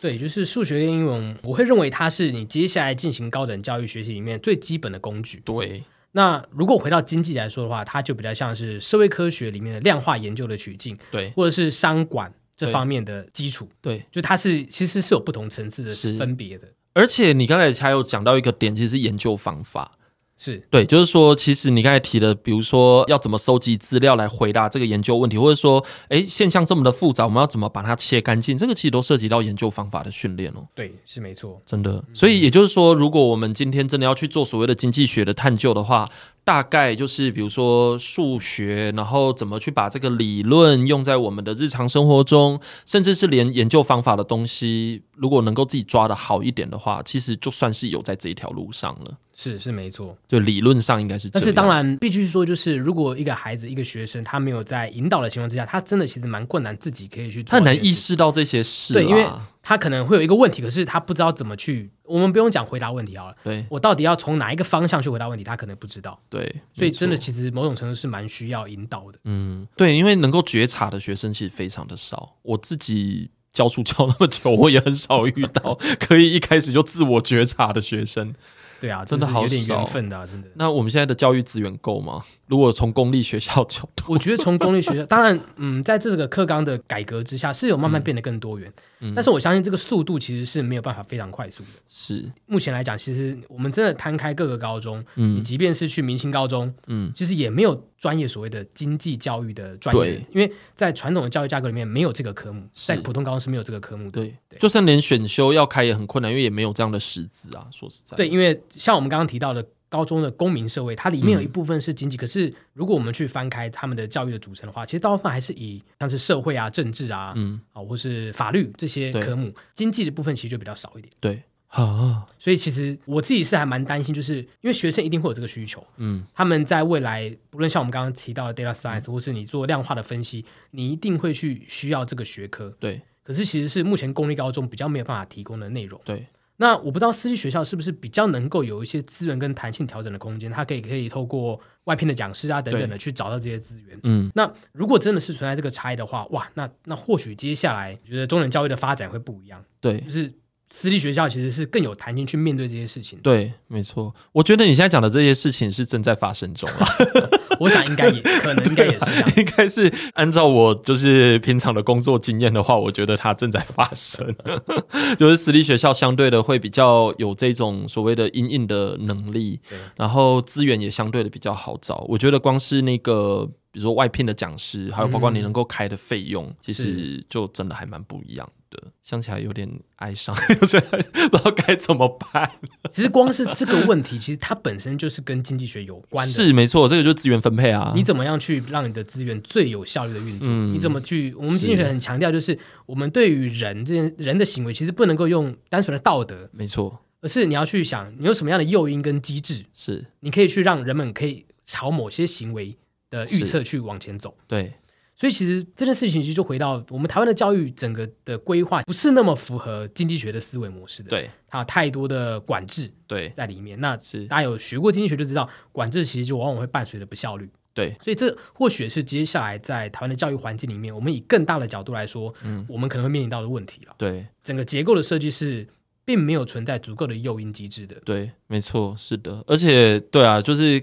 [0.00, 5.40] 对，就是数学跟英文，我会认为它是你接下来进行高等教育学习里面最基本的工具。
[5.44, 13.68] 对，那如果回到经济来说的话，它就比较像是社会科学里面的量化研究的取径，对，或者是商管这方面的基础。
[13.82, 16.66] 对，就它是其实是有不同层次的分别的。
[16.92, 19.92] 而且你刚才还有讲到一个点，其实是研究方法。
[20.42, 28.56] 是对，就是说，其实你刚才提的，比如说要怎么收集资料来回答这个研究问题，或者说，哎，现象这么的复杂，我们要怎么把它切干净？
[28.56, 30.66] 这个其实都涉及到研究方法的训练哦。
[30.74, 32.02] 对，是没错，真的。
[32.14, 36.08] 所以也就是说，如果我们今天真的要去做所谓的经济学的探究的话，
[36.44, 49.18] 大概就是比如说数学，然后怎么去把这个理论用在我们的日常生活中，甚至是连研究方法的东西，如果能够自己抓的好一点的话，其实就算是有在这一条路上了。
[49.32, 51.40] 是是没错，就理论上应该是这样。
[51.40, 58.92] 但是当然必须说，就是如果一个孩子、一个学生，他没有在引导的情况之下，他真的其实蛮困难，自己可以去，他很难意识到这些事。
[58.92, 59.26] 对，因为
[59.62, 61.90] 他可能会有一个问题，可是他不知道怎么去。
[62.04, 63.36] 我们不用讲回答问题好了。
[63.44, 66.18] 对，我到底要从哪一个方向去回答问题，他可能不知道。
[66.28, 69.18] 对，所以真的其实某种程度是蛮需要引导的。
[69.24, 72.36] 嗯，对，因为能够觉察的学生其实非常的少。
[72.42, 78.34] 我自己教书教那么久，我也很少遇到可以一开始就自我觉察的学生。
[78.80, 80.48] 对啊，真的好有点缘分的，真的。
[80.54, 82.20] 那我们现在的教育资源够吗？
[82.46, 88.72] 如果从公立学校角度，我觉得从公立学校， 当然，嗯，在这个课纲的改革之下，是有慢慢变得更多元。
[88.98, 91.68] 嗯，但是我相信这个速度其实是没有办法非常快速的。
[91.88, 104.20] 是，目前来讲，其实我们真的摊开各个高中，嗯，你即便是去明星高中，嗯，其实也没有专业所谓的经济教育的专业，因为在传统的教育架构里面没有这个科目，在普通高中是没有这个科目的。
[104.48, 107.68] 对，就算连选修要开也很困难，因为也没有这样的师资啊。
[107.70, 109.66] 说实在，对，因为像我们刚刚提到的。
[109.90, 121.12] 高中的公民社会，它里面有一部分是经济，嗯、可是如果我们去翻开他们的教育的组成的话，其实大部分还是以像是社会啊、政治啊，嗯，啊，或是法律这些科目，经济的部分其实就比较少一点。
[121.18, 132.72] 对，啊， 所以其实我自己是还蛮担心，就是因为学生一定会有这个需求，嗯，他们在未来不论像我们刚刚提到的 data science，或是你做量化的分析，你一定会去需要这个学科。
[132.78, 136.00] 对，可是其实是目前公立高中比较没有办法提供的内容。
[136.04, 136.24] 对。
[136.60, 143.98] 那我不知道私立学校是不是比较能够有一些资源跟弹性调整的空间，它可以可以透过外聘的讲师啊等等的去找到这些资源。
[144.02, 149.64] 嗯，那如果真的是存在这个差异的话，哇，那那或许接下来我觉得中等教育的发展会不一样。
[149.80, 150.32] 对，就是。
[150.72, 153.18] 私立学校其实是更有弹性去面对这些事情。
[153.24, 154.14] 对，没错。
[154.30, 156.86] 我觉得你现在讲的这些事情是正在发生中了。
[157.60, 159.32] 我想应该也可能应该也是这样。
[159.36, 164.34] 应该是按照我就是平常的工作经验的话，我觉得它正在发生。
[165.18, 169.60] 就是私立学校相对的会比较有这种所谓的阴应的能力，
[169.96, 172.04] 然后资源也相对的比较好找。
[172.08, 178.48] 我觉得光是那个比如说外聘的讲师，还有包括你能够开的费用，嗯、其实就真的还蛮不一样。
[178.70, 182.50] 的想起来有点哀伤， 不知道该怎么办。
[182.90, 186.32] 其实光是这个问题，其实它本身就是跟经济学有关的。
[186.32, 187.92] 是没错，这个就是资源分配啊。
[187.94, 190.48] 你怎么样去让你的资源最有效率的运作？
[190.48, 191.34] 嗯、你怎么去？
[191.34, 202.76] 我们经济学很强调，就是我们对于人这件人的行为，其实不能够用单纯的道德，没错，而是你要去想，你有什么样的诱因跟机制，是你可以去让人们可以朝某些行为
[203.10, 204.36] 的预测去往前走。
[204.46, 204.74] 对。
[205.20, 213.78] 所以其实这件事情其实就回到我们台湾的教育整个的规划不是那么符合经济学的思维模式的，对，它有太多的管制对在里面。
[213.82, 217.50] 那是大家有学过经济学就知道，管制其实就往往会伴随着不效率。
[217.74, 223.94] 对，所以这或许是接下来在台湾的教育环境里面，我们以更大的角度来说，嗯，我们可能会面临到的问题了。
[223.98, 225.68] 对，整个结构的设计是
[226.06, 227.96] 并没有存在足够的诱因机制的。
[228.06, 230.82] 对，没错，是的，而且对啊，就是。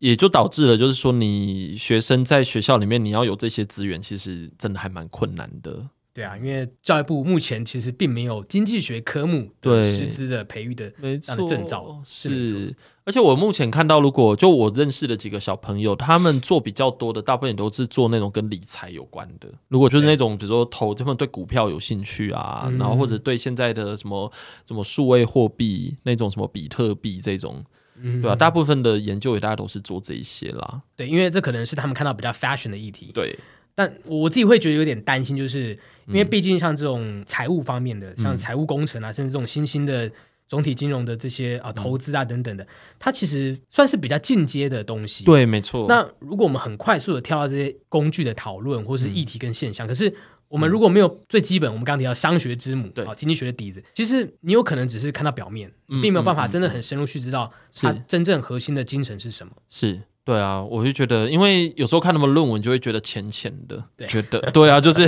[0.00, 5.88] 也就导致了，就是说，你学生在学校里面，你要有这些资源，其实真的还蛮困难的。
[6.12, 12.02] 对啊，因为教育部目前其实并没有经济学科目对师资的培育的这样的证照。
[12.04, 19.48] 是，是而且我目前看到，如果就我认识的几个小朋友，他们做比较多的，大部分也都是做那种跟理财有关的。
[19.68, 24.32] 如果就是那种，比如说投，他们对股票有兴趣啊，对然后或者对现在的什么
[24.66, 27.62] 什么数位货币那种什么比特币这种。
[28.02, 30.80] 嗯，对啊，大部分的研究也大家都是做这一些啦。
[30.96, 33.10] 对，因为这可能是他们看到比较 fashion 的议题。
[33.14, 33.38] 对，
[33.74, 40.10] 但我自己会觉得有点担心，就是因为毕竟像这种财务方面的，嗯、像财务工程啊，甚至这种新兴的
[40.46, 42.66] 总体金融的这些啊投资啊等等的，
[42.98, 45.24] 它其实算是比较进阶的东西。
[45.24, 45.86] 对，没错。
[45.88, 50.14] 那如果我们很快速的跳到这些工具的讨论，或是议题跟现象，嗯、可是。
[50.50, 59.52] 我们如果没有最基本，我们刚刚提到商学之母，对，经济学的底子，其实你有可能只是看到表面，并没有办法真的很深入去知道它真正核心的精神是什么。
[59.70, 60.02] 是。
[60.22, 65.04] 对啊，我就觉得，因为有时候看他们论文，就会觉得浅浅的，对觉得对啊，就是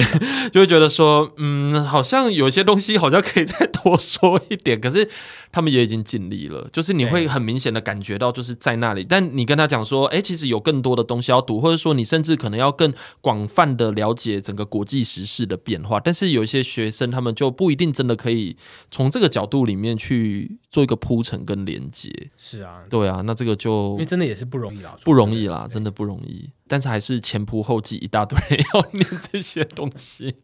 [0.50, 5.08] 就会觉得说，嗯，好像有些东西好像可以再多说一点，可是
[5.52, 9.04] 他们也已经尽力了，就是你会很明显的感觉到，就是在那里。
[9.08, 18.56] 但你跟他讲说，哎，其实有更多的东西要读，或者说你甚至可能要更广泛的了解整个国际时事的变化，但是有一些学生他们就不一定真的可以
[18.90, 22.10] 从这个角度里面去做一个铺陈跟连接。
[22.36, 24.96] 是啊，对啊，那这个就因为真的也是不容易啊。
[25.04, 26.50] 不容易啦，真的不容易。
[26.68, 30.34] 但是还是前仆后继一大堆人要念这些东西。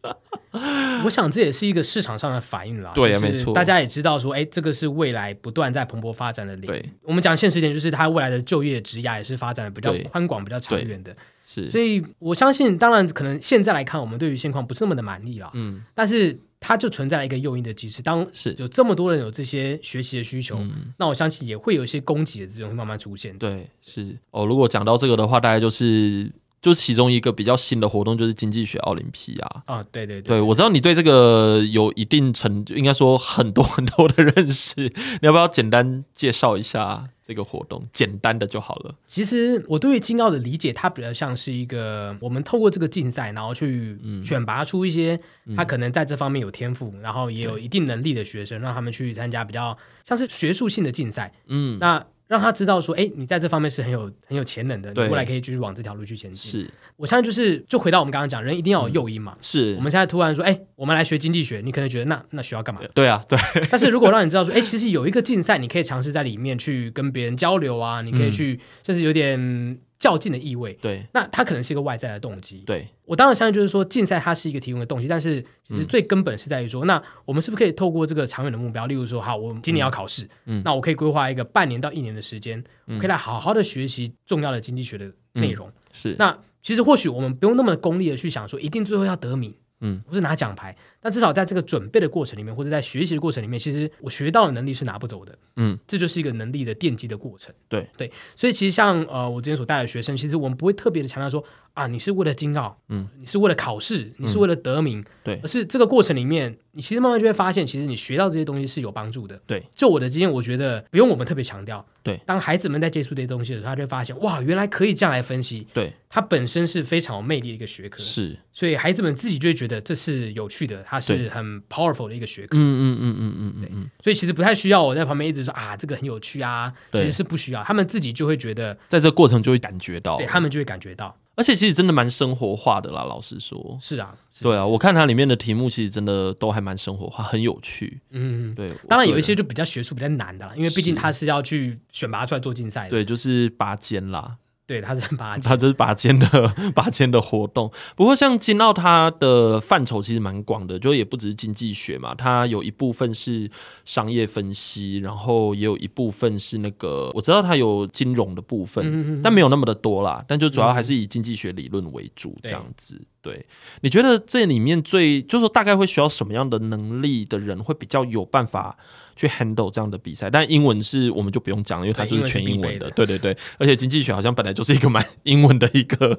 [1.04, 2.92] 我想这也是一个市场上的反应啦。
[2.94, 6.92] 对啊，没错，大家也知道说，哎，这个是未来不断在蓬勃发展的领域。
[7.02, 11.16] 我们讲现实一点，就是它未来的就业职涯也是发展的比较宽广、比较长远的。
[11.44, 15.50] 是，所以我相信，当然可能现在来看，我们对于现况不是那么的满意啦。
[15.54, 23.36] 嗯，但是它就存在一个诱因的机制，当是有这么多人有这些学习的需求，嗯、那我相信也会有一些供给的资源会慢慢出现。
[23.38, 24.44] 对，是哦。
[24.44, 26.30] 如果讲到这个的话，大概就是
[26.61, 29.80] 就是其中一个比较新的活动，就是经济学奥林匹亚啊。
[29.92, 37.09] 对对对，对，我知道你对这个有一定程度，应该说很多很多的认识，你要不要简单介绍一下？
[37.28, 38.94] 这个活动简单的就好了。
[39.06, 45.20] 其实我对于金奥的理解，它比较像是一个我们透过这个竞赛，然后去选拔出一些
[45.54, 51.34] 他可能在这方面有天赋，嗯、然后也有一定能力的学生，让他们去参加比较像是学术性的竞赛。
[51.46, 52.06] 嗯，那。
[52.28, 56.52] 让他知道说，哎，你在这方面是很有很有潜能的，你未来可以继续往这条路去前进。
[56.52, 59.36] 是，我相信就是就回到我们刚刚讲，人一定要有诱因嘛。
[59.40, 62.80] 是，我们现在突然说，哎，我们来学经济学，你可能觉得那那学要干嘛？
[62.94, 63.38] 对啊，对。
[63.70, 69.78] 但是如果让你知道说，哎，其实有一个竞赛，你可以尝试在里面去跟别人交流啊，你可以去，就是有点。
[69.99, 72.59] 较劲的意味，对，那它可能是一个外在的动机。
[72.61, 85.68] 对，我当然相信，就是说竞赛它是一个提供的动机，但是其实最根本是在于说，嗯、那我们是不是可以透过这个长远的目标，例如说，好，我今年要考试，嗯，那我可以规划一个半年到一年的时间，嗯、我可以来好好的学习重要的经济学的内容。
[85.68, 89.55] 嗯、是，那其实或许我们不用那么功利的去想说，一定最后要得名。
[89.80, 95.38] 嗯，不是拿奖牌，但至少在这个准备的过程里面，或者在学习的过程里面，其实我学到的能力是拿不走的。
[95.57, 97.55] 嗯，这就是一个能力的奠基的过程。
[97.68, 101.42] 对对，所以其实像呃，我之前所带的学生，其实我们不会特别的强调说
[101.74, 109.40] 啊，你是为了金奥，嗯，你是为了考试，你是为了得名，对、嗯，而是这个过程里面，你其实慢慢就会发现，其实你学到这些东西是有帮助的。
[109.46, 111.84] 对，就我的经验，我觉得不用我们特别强调。
[112.03, 115.66] 对，当孩子们在接触这些东西的时候，他就会发现哇，原来可以这样来分析。
[115.74, 117.99] 对，它本身是非常有魅力的一个学科。
[118.03, 122.57] 是，所以孩子们自己就会觉得这是有趣的，它是很 powerful 的一个学科。
[122.57, 123.70] 嗯嗯嗯嗯嗯对，
[124.03, 131.16] 所以其实不太需要我在旁边一直说啊，这个很有趣啊，其实是不需要，他们自己就会觉得，在这个过程就会感觉到，对，他们就会感觉到。
[131.36, 133.78] 而且其实真的蛮生活化的啦，老实说。
[133.80, 138.01] 是啊，对啊，我看它里面的题目其实真的都还蛮生活化，很有趣。
[138.11, 138.68] 嗯，对。
[138.88, 142.90] 当然有一些就比较学术、比较难的啦，因为毕竟它是要去选拔出来做竞赛的。
[142.90, 144.36] 对，就是拔尖啦。
[144.68, 146.26] 对，它是拔尖，它这是拔尖的
[146.76, 147.72] 拔尖的活动。
[147.96, 153.50] 不过像金澳，它的范畴其实蛮广的，就也不只是经济学嘛，它有一部分是
[153.86, 160.22] 商业分析，然后也有一部分是那个我知道它有金融的部分，但没有那么的多啦。
[160.28, 162.94] 但就主要还是以经济学理论为主这样子。
[162.96, 163.44] 嗯对，
[163.82, 168.78] 你觉得这里面最就是说大概会需要什么样的能力的人会比较有办法
[169.18, 170.30] 去 handle 这样的比赛？
[170.30, 172.88] 但英文是我们就不用讲了，因为它就是全英文的。
[172.92, 176.18] 对对对，而且经济学好像本来就是一个蛮 英文的一个。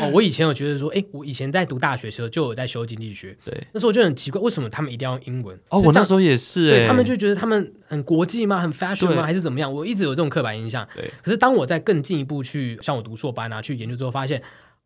[0.00, 5.56] 哦，我以前有觉得说，哎，我以前在读大学的时候就有在修经济学，对，那时候我就很奇怪，为什么他们一定要用英文？
[5.68, 8.60] 哦，我那时候也是，对他们就觉得他们很国际吗？
[8.60, 9.22] 很 fashion 吗？
[9.22, 9.72] 还是怎么样？
[9.72, 10.86] 我一直有这种刻板印象。
[10.94, 14.42] 对，可是当我在更进一步去像我读硕班啊，去研究之后，发现。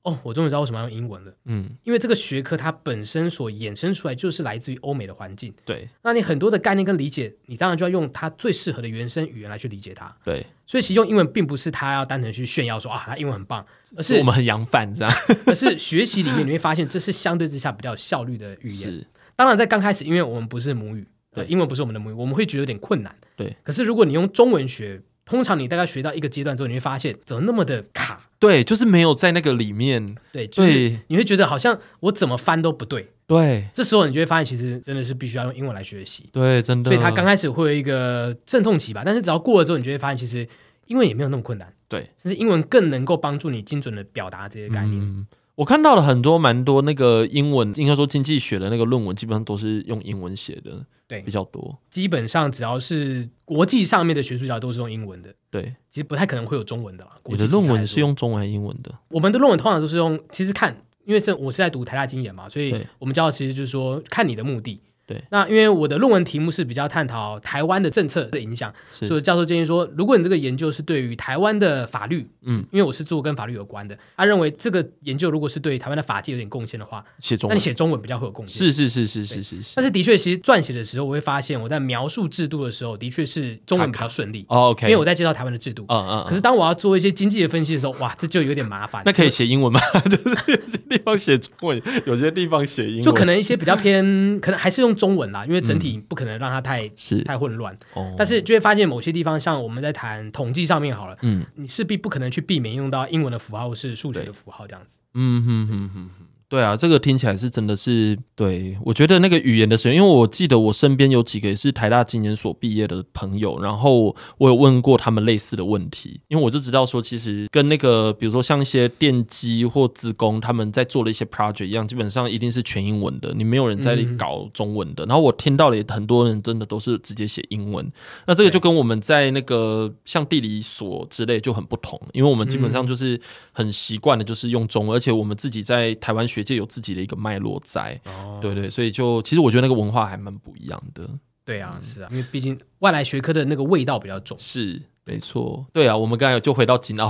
[0.07, 1.32] 哦，我终于知道为什么要用英文了。
[1.46, 5.52] 嗯，因为这个学科它本身所衍生出来就是来自于欧美的环境。
[5.64, 10.16] 对，那你很多的概念跟理解，你当然就要用它最适合的原生语言来去理解它。
[10.24, 15.12] 对，所以其实用英文并不是他要单纯去炫耀说啊，他英文很棒， 而是我们很扬帆这样。
[15.46, 18.92] 而是学习里面你会发现，这是相对之下比较有效率的语言。
[18.92, 21.04] 是，当然在刚开始，因为我们不是母语，
[21.34, 23.12] 对，英文不是我们的母语，我们会觉得有点困难。
[23.34, 28.26] 对，可是如果你用中文学，通常你大概学到一个阶段之后，你会发现怎么那么的卡。
[28.39, 30.16] 对，就是没有在那个里面。
[30.32, 33.11] 对，就是你会觉得好像我怎么翻都不对。
[33.26, 36.28] 对，这时候你就会发现，其实真的是必须要用英文来学习。
[36.32, 36.91] 对，真的。
[36.91, 40.49] 所以他刚开始会有一个阵痛期吧，但是只要过了之后，你就会发现，其实
[40.87, 41.72] 英文也没有那么困难。
[41.89, 45.01] 对，甚至英文更能够帮助你精准的表达这些概念。
[45.01, 45.26] 嗯
[45.57, 51.78] 我看到了很多蛮多那个英文，应该说经济学的那个论文，基本上都是用英文写的，对，比较多。
[51.90, 57.18] 基本上只要是国际上面的学术家都是用英文的，对，其实不太可能会有中文的啦。
[57.24, 58.92] 你的论文是用中文还是英文的？
[59.09, 64.80] 我们的论文通常都是用，其实看，因为是我是在读台大经研嘛，所以我们教的其实就是说看你的目的。
[65.07, 78.59] 对，那因为我的论文题目是比较探讨台湾的政策的影响，所以教授建议说，如果你这个研究是对于台湾的法律，嗯，因为我是做跟法律有关的，他认为这个研究如果是对台湾的法界有点贡献的话，写中文，那你写中文比较会有贡献。
[78.59, 79.72] 是是是是是是是。
[79.76, 84.44] 但是的确，其实撰写的时候，我会发现我在描述制度的时候，的确是中文比较顺利。
[84.48, 85.84] OK，因为我在介绍台湾的制度。
[85.88, 86.26] 嗯嗯。
[86.28, 89.02] 可是当我要做一些经济的分析的时候，哇，这就有点麻烦。
[89.07, 89.80] 那可以写英文吗？
[90.11, 96.90] 就是有些地方写中文，有些地方写英文，就可能一些比较偏，可能还是用中文啦，因为整体不可能让它太、
[97.24, 97.76] 太混乱。
[97.94, 104.99] 哦，但是就会发现某些地方，像我们在谈统计上面好了，嗯，你势必不可能去避免用到英文的符号或是数学的符号这样子。
[105.14, 106.26] 嗯哼哼哼哼。
[106.49, 108.78] 对啊，这个听起来是真的是对。
[108.84, 125.05] 我觉得那个语言的使用，因为我记得我身边有几个也是台大经研所毕业的朋友，然后我有问过他们类似的问题，因为我就知道说，其实跟那个比如说像一些电机或资工他们在做的一些 project 一样，基本上一定是全英文的，你没有人在搞中文的。
[125.05, 127.90] 嗯、然后我听到了也很多人真的都是直接写英文，
[128.24, 133.20] 那这个就跟我们在那个像地理所之类就很不同，因为我们基本上就是
[133.51, 136.24] 很习惯的就是用中文，而且我们自己在台湾。
[136.36, 141.09] 学界有自己的一个脉络在，哦、对对，所以就其实我觉得那个文化还蛮不一样的。
[141.45, 144.37] 对啊，是啊，因为毕竟外来学科的那个味道比较重。
[144.39, 144.82] 是。
[145.09, 147.09] 没错，对啊，我们刚才就回到金奥，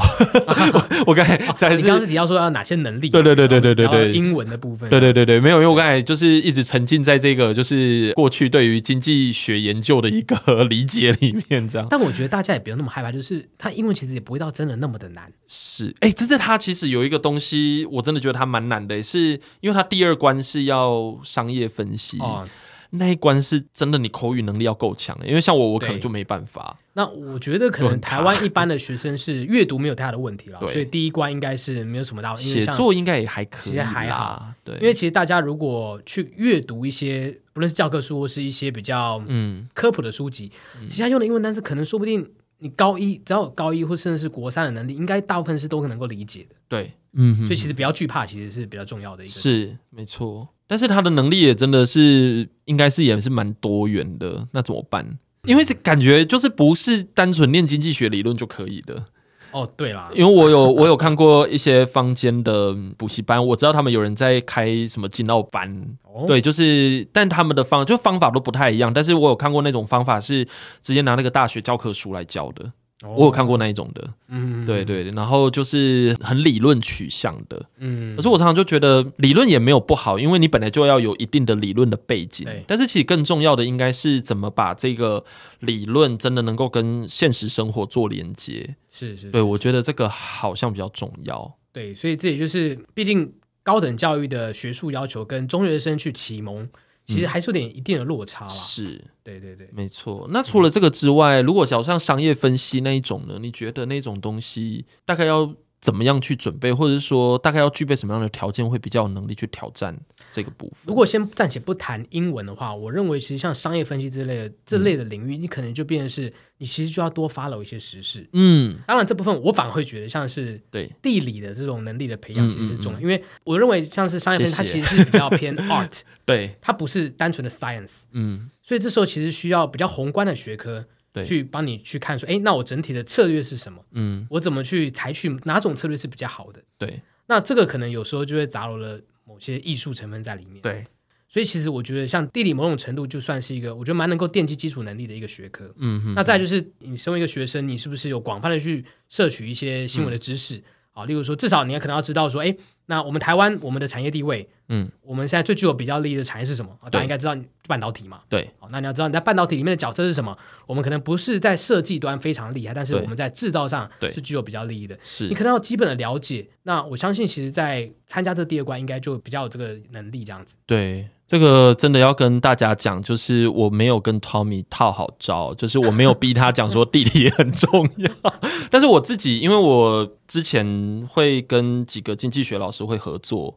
[1.07, 3.09] 我刚才才是，你刚刚是提到说要哪些能力？
[3.09, 11.89] 对对对对对对对，英文的部分，对对对对，没有，因为我刚才就是一直沉浸在这个就是过去对于经济学研究的一个 理解里面，这样。
[11.89, 15.33] 但我觉得大家也不用那么害怕，就是他英文其实也不会到真的那么的难。
[15.47, 22.19] 是，哎，真的，他其实有一个东西，我真的觉得他蛮难的，是因为他第二关是要商业分析。
[22.19, 22.47] 哦
[22.91, 26.79] 那一关是真的，你口语能力要够强，因为像我，我可能就没办法。
[26.95, 32.49] 那我觉得可能台湾一般的学生是阅读没有太大的问题了，所以第一关应该是没有什么大问题。
[32.61, 34.47] 写作应该也还可以，其实还好。
[34.65, 42.27] 对，因为其实大家如果去阅读一些不论是教科书或是一些比较嗯科普的书籍，嗯、其实他用的英文单词可能说不定
[42.59, 46.57] 你高一只要有高一或甚至是国三的能力，应该大部分是都能够理解的。
[46.67, 49.33] 对，嗯，所以其实不要惧怕，其实是比较重要的一个。
[49.33, 50.49] 是，没错。
[50.67, 54.47] 但是他的能力也真的是，应该是也是蛮多元的。
[54.53, 55.19] 那怎么办？
[55.45, 59.05] 因为这感觉就是不是单纯念经济学理论就可以的。
[59.53, 65.71] 哦，对啦，因为我有 我有看过一些坊间的补习班，我知道他们有人在开什么经奥班。
[66.03, 68.93] 哦、对，就是，但他们的方就方法都不太一样。
[68.93, 70.45] 但是我有看过那种方法是
[70.83, 72.73] 直接拿那个大学教科书来教的。
[73.03, 85.23] 我有看过那一种的，嗯，对对，然后就是很理论取向的，嗯，可是我常常就觉得理论也没有不好，因为你本来就要有一定的理论的背景，对，但是其实更重要的应该是怎么把这个
[85.61, 93.31] 理论真的能够跟现实生活做连接，是是，对，我觉得这个好像比较重要，对，所以这也就是毕竟
[93.63, 96.67] 高等教育的学术要求跟中学生去启蒙。
[97.07, 98.49] 其实还是有点一定的落差啦。
[98.49, 100.27] 是，对对对，没错。
[100.31, 103.39] 那除了这个之外，如果想像商业分析那一种呢？
[103.41, 105.55] 你觉得那种东西大概要
[105.87, 109.97] 怎么样去准备，或者是说大概要具备什么样的条件，会比较有能力去挑战
[110.33, 110.87] 这个部分？
[110.87, 116.33] 如果先暂且不谈英文的话，我认为其实像商业分析之类的这类的领域，你可能就变成是。
[116.59, 120.91] 你其实就要多 follow 一些时事，嗯，当然这部分我反而会觉得像是对。
[121.03, 130.87] 地理的这种能力的培养其实是重要，因为我认为像是商业分析，它其实是比较偏 art，对，它不是单纯的 science，嗯，所以这时候其实需要比较宏观的学科，
[131.17, 133.83] 对，去帮你去看说，哎，那我整体的策略是什么？
[133.93, 136.63] 嗯，我怎么去采取哪种策略是比较好的？
[136.77, 140.85] 对，那这个可能有时候就会杂糅了某些艺术成分在里面，对。
[141.29, 145.75] 所以其实我觉得，像地理某种程度就算是一个，我觉得蛮能够奠基基础能力的一个学科。
[145.79, 146.15] 嗯哼。
[146.15, 150.59] 那再就是，你身为一个学生，你是不是有广泛的去摄取一些新闻的知识？
[150.93, 152.57] 啊、嗯，例如说，至少你可能要知道说，哎，
[152.87, 156.71] 那我们台湾我们的产业地位，嗯，我们现在最具有比较利益的产业是什么？
[156.81, 158.21] 啊，大家应该知道半导体嘛。
[158.29, 158.49] 对。
[158.59, 160.37] 好，那你要知道你在半导体里面的角色是什么？
[160.67, 164.97] 我们可能不是在设计端非常厉害，但是我们在制造上是具有比较利益的。
[165.03, 165.29] 是。
[165.29, 166.49] 你可能要基本的了解。
[166.63, 170.55] 那我相信，其实，在参加这第二关，应该就比较有这个能力，这样子。
[170.65, 171.09] 对。
[171.27, 178.11] 这个真的要跟大家讲，就是我没有跟 Tommy 套好招，就是我没有逼他讲说地理也很重要，
[178.71, 183.57] 但是我自己，因为我之前会跟几个经济学老师会合作，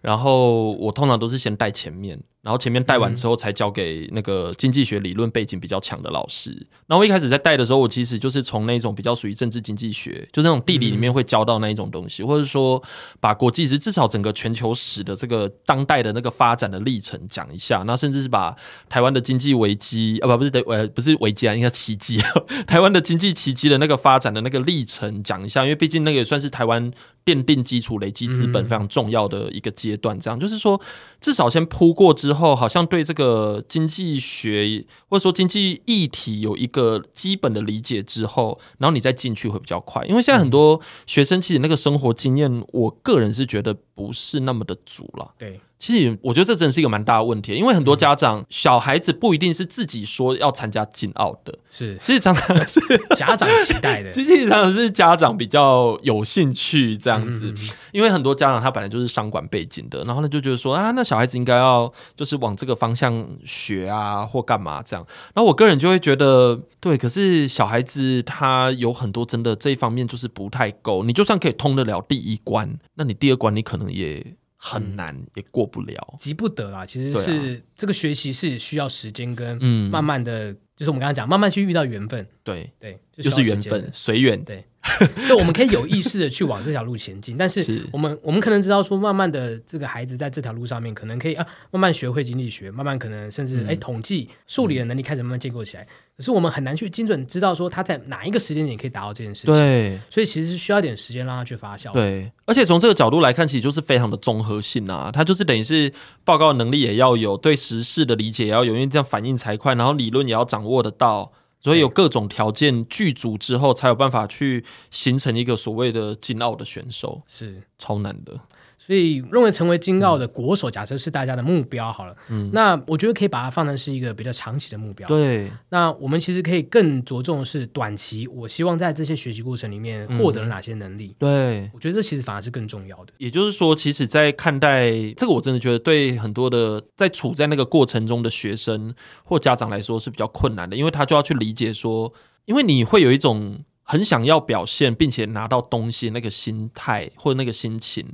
[0.00, 2.20] 然后我通常都是先带前面。
[2.42, 6.50] 然后前面带完之后，才交给那个经济学理论背景比较强的老师。
[6.86, 12.82] 然后我一开始在带的时候，我其实就是从那种比较属于政治经济学，就是那种地理里面会教到那一种东西，或者说
[13.20, 17.82] 把国际史至少整个全球史的这个当代的那个发展的历程讲一下。
[17.86, 18.56] 那甚至是把
[18.88, 22.32] 台湾的经济危机啊，不不是的，呃，不是危机啊，应该奇迹啊，
[22.66, 26.90] 台湾的经济奇迹的那个发展的那个历程讲一下，因为毕竟那个也算是台湾
[27.22, 30.18] 奠定基础、累积资本非常重要的一个阶段。
[30.18, 30.80] 这样就是说，
[31.20, 32.30] 至少先铺过之后。
[32.30, 40.04] 之后好像对这个经济学或者说经济议题有一个基本的理解之后，然后你再进去会比较快。
[40.06, 45.34] 因为现在很多学生其实那个生活经验，我个人是觉得不是那么的足了。
[45.36, 45.60] 对。
[45.78, 52.78] 其实我觉得这真的是一个蛮大的问题，因为很多家长、嗯、小孩子不一定是自己说要参加金奥的，是，其实常常是
[53.16, 57.54] 家长期待的，其实常常是家长比较有兴趣这样子，
[57.92, 74.36] 因为很多家长他本来就是商管背景的，然后呢就觉得说啊，那小孩子应该要就是往这个方向学啊，或干嘛这样，然后我个人就会觉得，对，可是小孩子他有很多真的这一方面就是不太够，你就算可以通得了第一关，那你第二关你可能也。
[74.62, 76.84] 很难，也过不了，急不得啦。
[76.84, 79.56] 其实是这个学习是需要时间跟
[79.90, 82.28] 慢慢的，就是我们刚刚讲，慢慢去遇到缘分。
[82.44, 84.44] 对对，就是缘分，随缘。
[84.44, 84.62] 对，
[85.28, 95.86] 就我们可以有意识的去往这条路前进，但是我们我们可能知道说，慢慢的这个孩子在这条路上面，可能可以啊，慢慢学会经济学，慢慢可能甚至哎统计数理的能力开始慢慢建构起来。
[96.16, 101.90] 可是我们很难去精准知道说他在哪一个时间点可以达到这件事情，对，所以其实是需要一点时间让他去发酵。
[101.92, 105.90] 对，而且从这个角度来看，其实就是非常的综合性啊，他就是等于是
[106.22, 117.62] 报告能力也要有，对时事的理解也要有，因为这样反应才快，然后理论也要掌握得到，所以有各种条件具足之后，才有办法去形成一个所谓的金澳的选手，是。
[117.78, 118.40] 超难的。
[118.82, 125.06] 所以认为成为金奥的国手，假设是大家的目标好了，嗯，那我觉得可以把它放成是一个比较长期的目标。
[125.06, 131.08] 对，那我们其实可以更着重的是短期，我希望在这些学习过程里面获得了哪些能力。
[131.08, 133.12] 嗯、对，我觉得这其实反而是更重要的。
[133.18, 142.10] 也就是说，其实，在看待这个，我真的觉得对很多的在处在那个过程中的学生或家长来说是比较困难的，因为他就要去理解说，
[142.46, 143.62] 因为你会有一种。
[143.90, 148.06] 很想要表现，并且拿到东西那个心态或者那个心情，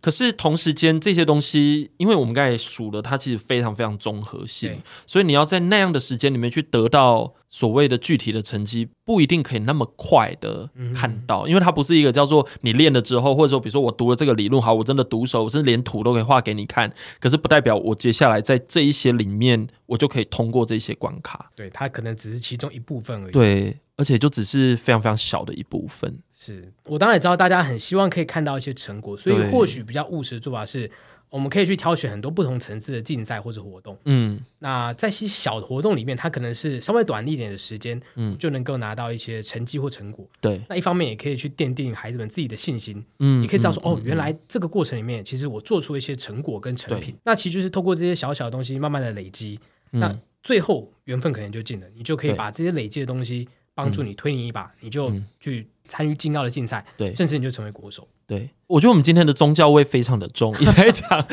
[0.00, 21.50] 可是同时间这些东西，因为我们刚才数了，它其实非常非常综合性，所以你要在那样的时间里面去得到所谓的具体的成绩，不一定可以那么快的看到，因为它不是一个叫做你练了之后，或者说比如说我读了这个理论，好，我真的读熟，我甚至连图都可以画给你看，可是不代表我接下来在这一些里面，我就可以通过这些关卡。
[21.54, 23.32] 对，它可能只是其中一部分而已。
[23.32, 23.76] 对。
[23.98, 26.18] 而且就只是非常非常小的一部分。
[26.32, 30.88] 是我当然也知道大家很希望可以看到一些成果，所以或许比较务实的做法是，
[31.30, 33.98] 我们可以去挑选很多不同层次的竞赛或者活动。
[34.04, 40.24] 嗯，那在一些小的活动里面，它可能是稍微短一点的时间，嗯，就能够拿到一些成绩或成果。
[40.40, 43.04] 对，那一方面也可以去奠定孩子们自己的信心。
[43.18, 47.16] 嗯，也可以知道说，哦，原来这个过程里面，其实我做出一些成果跟成品。
[47.24, 49.58] 那其实就是透过这些小小的东西，慢慢的累积，
[49.90, 53.48] 那最后缘分可能就尽了，你就可以把这些累积的东西。
[53.78, 58.08] 帮助你推你一把，嗯、你就去参与金奥的竞赛，对，甚至你就成为国手。
[58.26, 61.24] 对，我觉得我们今天的宗教味非常的重，一直在讲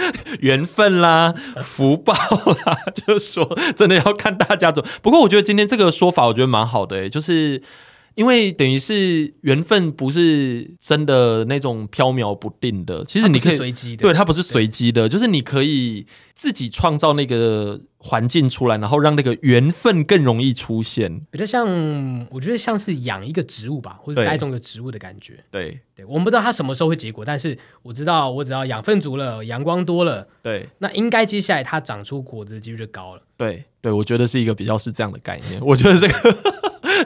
[0.41, 1.33] 缘分啦、
[1.63, 4.89] 福报啦， 就是说真的要看大家怎么。
[5.01, 7.63] 不过我觉得今天这个说法，我觉得蛮好的、欸，就是。
[8.15, 21.21] 因为等于是缘分不是真的那种飘渺不定的，其实你可以随机的，对，它不是随机的，就是你可以自己创造那个环境出来，然后让那个缘分更容易出现。
[21.29, 21.67] 比较像，
[22.31, 25.43] 我觉得像是养一个植物吧，或者栽种一个植物的感觉。
[25.51, 33.21] 对，对，我们不知道它什么时候会结果，但是我知道，我只要养分足了，阳光多了，对，那应该接下来它长出果子的几率就高了。
[33.35, 35.59] 对，对，我觉得是一个比较是这样的概念。
[35.61, 36.55] 我觉得这个。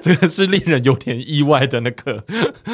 [0.01, 2.23] 这个是令人有点意外的那个，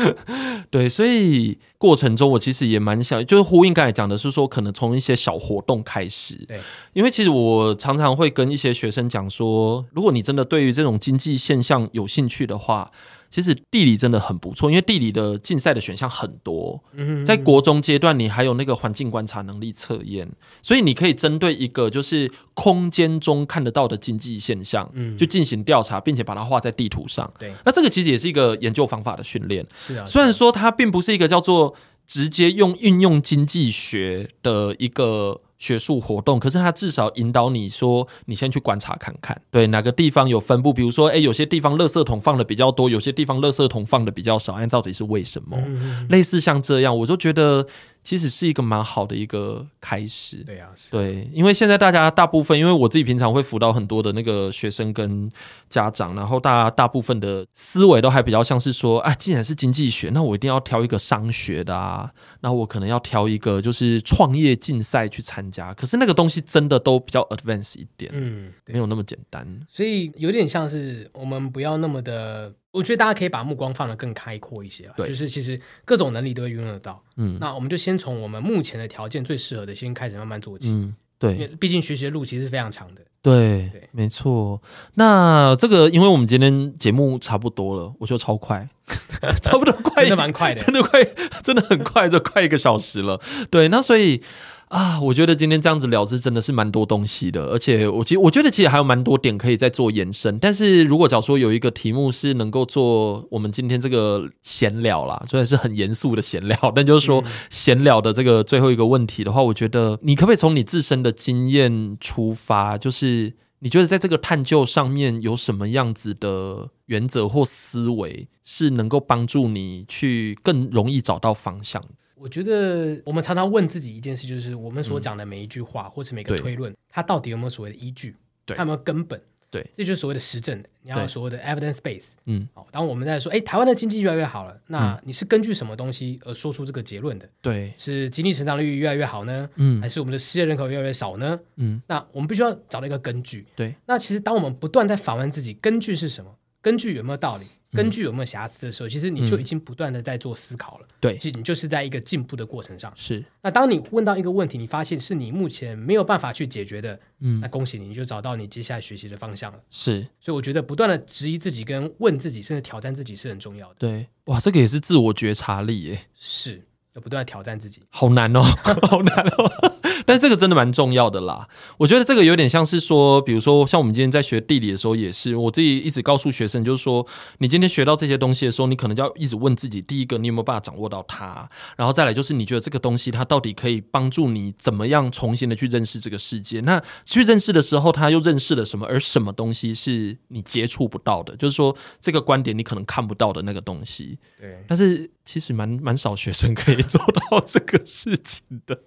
[0.72, 6.60] 对，所以过程中我其实也蛮想，就是呼应刚才讲的是说，可能从一些小活动开始，对，
[6.94, 12.92] 因为其实我常常会跟一些学生讲说，如果你真的对于这种经济现象有兴趣的话。
[13.36, 16.82] 其实地理真的很不错，因为地理的竞赛的选项很多。
[16.94, 20.32] 嗯在国中阶段，你还有那个环境观察能力测验，
[20.62, 27.30] 所以你可以针对一个就是空间中看得到的经济现象，嗯，就进行调查，并且把它画在地图上。
[27.38, 29.68] 对，那这个其实也是一个研究方法的训练。
[29.76, 31.76] 是啊，虽然说它并不是一个叫做
[32.08, 35.42] 直接用运用经济学的一个。
[35.58, 45.58] 学术活动，可是它至少引导你说，你先去观察看看，对哪个地方有分布，比如说，哎，有些地方垃圾桶放的比较多，有些地方垃圾桶放的比较少，哎，到底是为什么？
[45.66, 47.68] 嗯嗯，类似像这样，我就觉得。
[48.06, 55.28] 其实是一个蛮好的一个开始，对啊，对，因为现在大家大部分，因为我自己平常会辅导很多的那个学生跟
[55.68, 72.54] 家长，然后大家大部分的思维都还比较像是说，啊，既然是经济学，那我一定要挑一个商学的啊，那我可能要挑一个就是创业竞赛去参加，可是那个东西真的都比较 advanced 一点，嗯，没有那么简单，所以有点像是我们不要那么的。
[72.76, 77.02] 我觉得大家可以把目光放得更开阔一些，对，就是其实各种能力都会运用得到。
[77.16, 80.72] 嗯，那我们就先从我们目前的条件最适合的先开始慢慢做起。
[80.72, 83.02] 嗯，对，因为毕竟学习的路其实是非常长的。
[83.22, 84.62] 对，对没错。
[84.96, 88.70] 那这个，因为我们今天节目差不多了，我觉得超快，
[89.42, 91.04] 差不多快，真的蛮快的， 真的快，
[91.42, 93.20] 真的很快，就快一个小时了。
[93.50, 94.22] 对，那所以。
[94.70, 100.40] 啊，我觉得今天这样子聊是真的是蛮多东西的，而且我其实我觉得其实还有蛮多点可以再做延伸。
[100.40, 121.82] 但是如果假如说有一个题目是能够做我们今天这个闲聊啦，虽然是很严肃的闲聊，但就是说闲聊的这个最后一个问题的话，我觉得你可不可以从你自身的经验出发，就是你觉得在这个探究上面有什么样子的原则或思维是能够帮助你去更容易找到方向？
[122.16, 128.16] 我觉得我们常常问自己一件事，就是我们所讲的每一句话，嗯、或是每个推论，它到底有没有所谓的依据？
[128.46, 129.22] 对，它有没有根本？
[129.52, 130.62] 对，这就是所谓的实证。
[130.82, 132.08] 你要所谓的 evidence base。
[132.26, 132.68] 嗯，好。
[132.72, 137.30] 当我们在说，哎，台湾的经济越来越好了，那你是根据什么东西而说出这个结论的？
[137.42, 139.50] 对，是经济成长率越来越好呢？
[139.56, 141.40] 嗯，还是我们的失业人口越来越少呢？
[141.56, 143.46] 嗯，那我们必须要找到一个根据。
[143.56, 146.36] 对，那其实当我们不断在反问自己，根据是什么？
[146.62, 147.46] 根据有没有道理？
[147.76, 150.88] 根据有没有瑕疵的时候，其实你就已经不断的在做思考了。
[151.00, 152.92] 对，其实你就是在一个进步的过程上。
[152.96, 153.24] 是。
[153.42, 159.60] 那当你问到一个问题，你发现是你目前没有办法去解决的，嗯，那恭喜你，你就找到你接下来学习的方向了。
[159.70, 160.08] 是。
[160.20, 163.76] 所以我觉得不断的质疑自己、跟问自己，甚至挑战自己是很重要的。
[163.80, 166.08] 对，哇，这个也是自我觉察力耶。
[166.16, 166.64] 是。
[166.96, 168.42] 要不断挑战自己，好难哦，
[168.90, 169.74] 好难哦。
[170.06, 171.48] 但是这个真的蛮重要的啦。
[171.78, 177.06] 我觉得这个有点像是说，比如说像我们今天在学地理的时候，也是我自己一直告诉学生，就是说，
[177.40, 181.50] 你今天学到这些东西的时候，你可能就要一直问自己：第一个，你有没有办法掌握到它？
[181.76, 186.62] 然后再来就是，你觉得这个东西它到底可以帮助你怎么样重新的去认识这个世界？
[186.62, 188.86] 那去认识的时候，他又认识了什么？
[188.88, 191.36] 而什么东西是你接触不到的？
[191.36, 194.18] 就是说，这个观点你可能看不到的那个东西。
[194.40, 196.85] 对，但是其实蛮蛮少学生可以。
[196.86, 198.80] 做到这个事情的，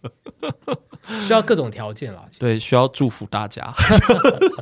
[1.27, 2.25] 需要各种条件啦。
[2.39, 3.73] 对，需要祝福大家，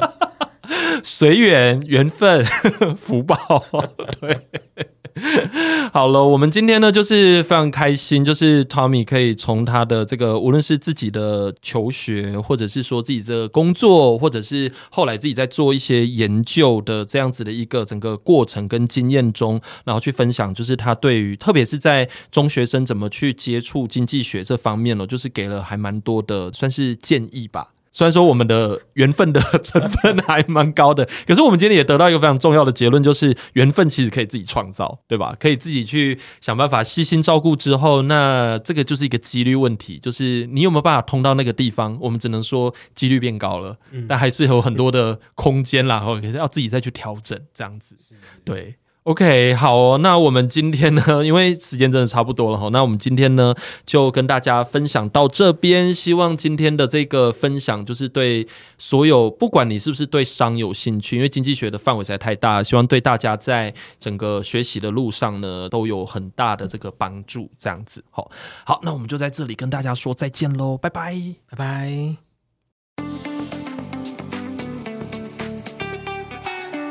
[1.05, 2.45] 随缘、缘分、
[2.97, 3.37] 福报。
[4.21, 4.47] 对。
[5.95, 27.69] 好了，我们今天呢，就是非常开心，就是 Tommy 可以从他的这个，无论是自己的求学，或者是说自己的工作，或者是后来自己在做一些研究的这样子的一个整个过程跟经验中，然后去分享，就是他对于特别是在中学生怎么去接触经济学这方面呢，就是给了还蛮多的算是建议吧。
[27.97, 35.35] 虽然说我们的缘分的成分还蛮高的， 可是我们今天也得到一个非常重要的结论，就是缘分其实可以自己创造，对吧？
[35.41, 41.97] 可以自己去想办法细心照顾之后，那这个就是一个几率问题，就是你有没有办法通到那个地方？
[41.99, 47.97] 我们只能说几率变高了，但还是有很多的空间啦，然后要自己再去调整，这样子，
[48.45, 48.75] 对。
[49.07, 53.55] OK，好哦，那我们今天呢， 因为时间真的差不多了哈，那我们今天呢
[53.85, 55.95] 就跟大家分享到这边。
[55.95, 58.49] 希望今天的这个分享，就是对
[58.79, 67.49] 所有不管你是不是对商有兴趣，因为经济学的范围实在太大，希望对大家在整个学习的路上呢都有很大的这个帮助。
[67.57, 68.29] 这样子，好，
[68.65, 71.15] 好，那我们就在这里跟大家说再见喽，拜拜，
[71.49, 73.36] 拜拜。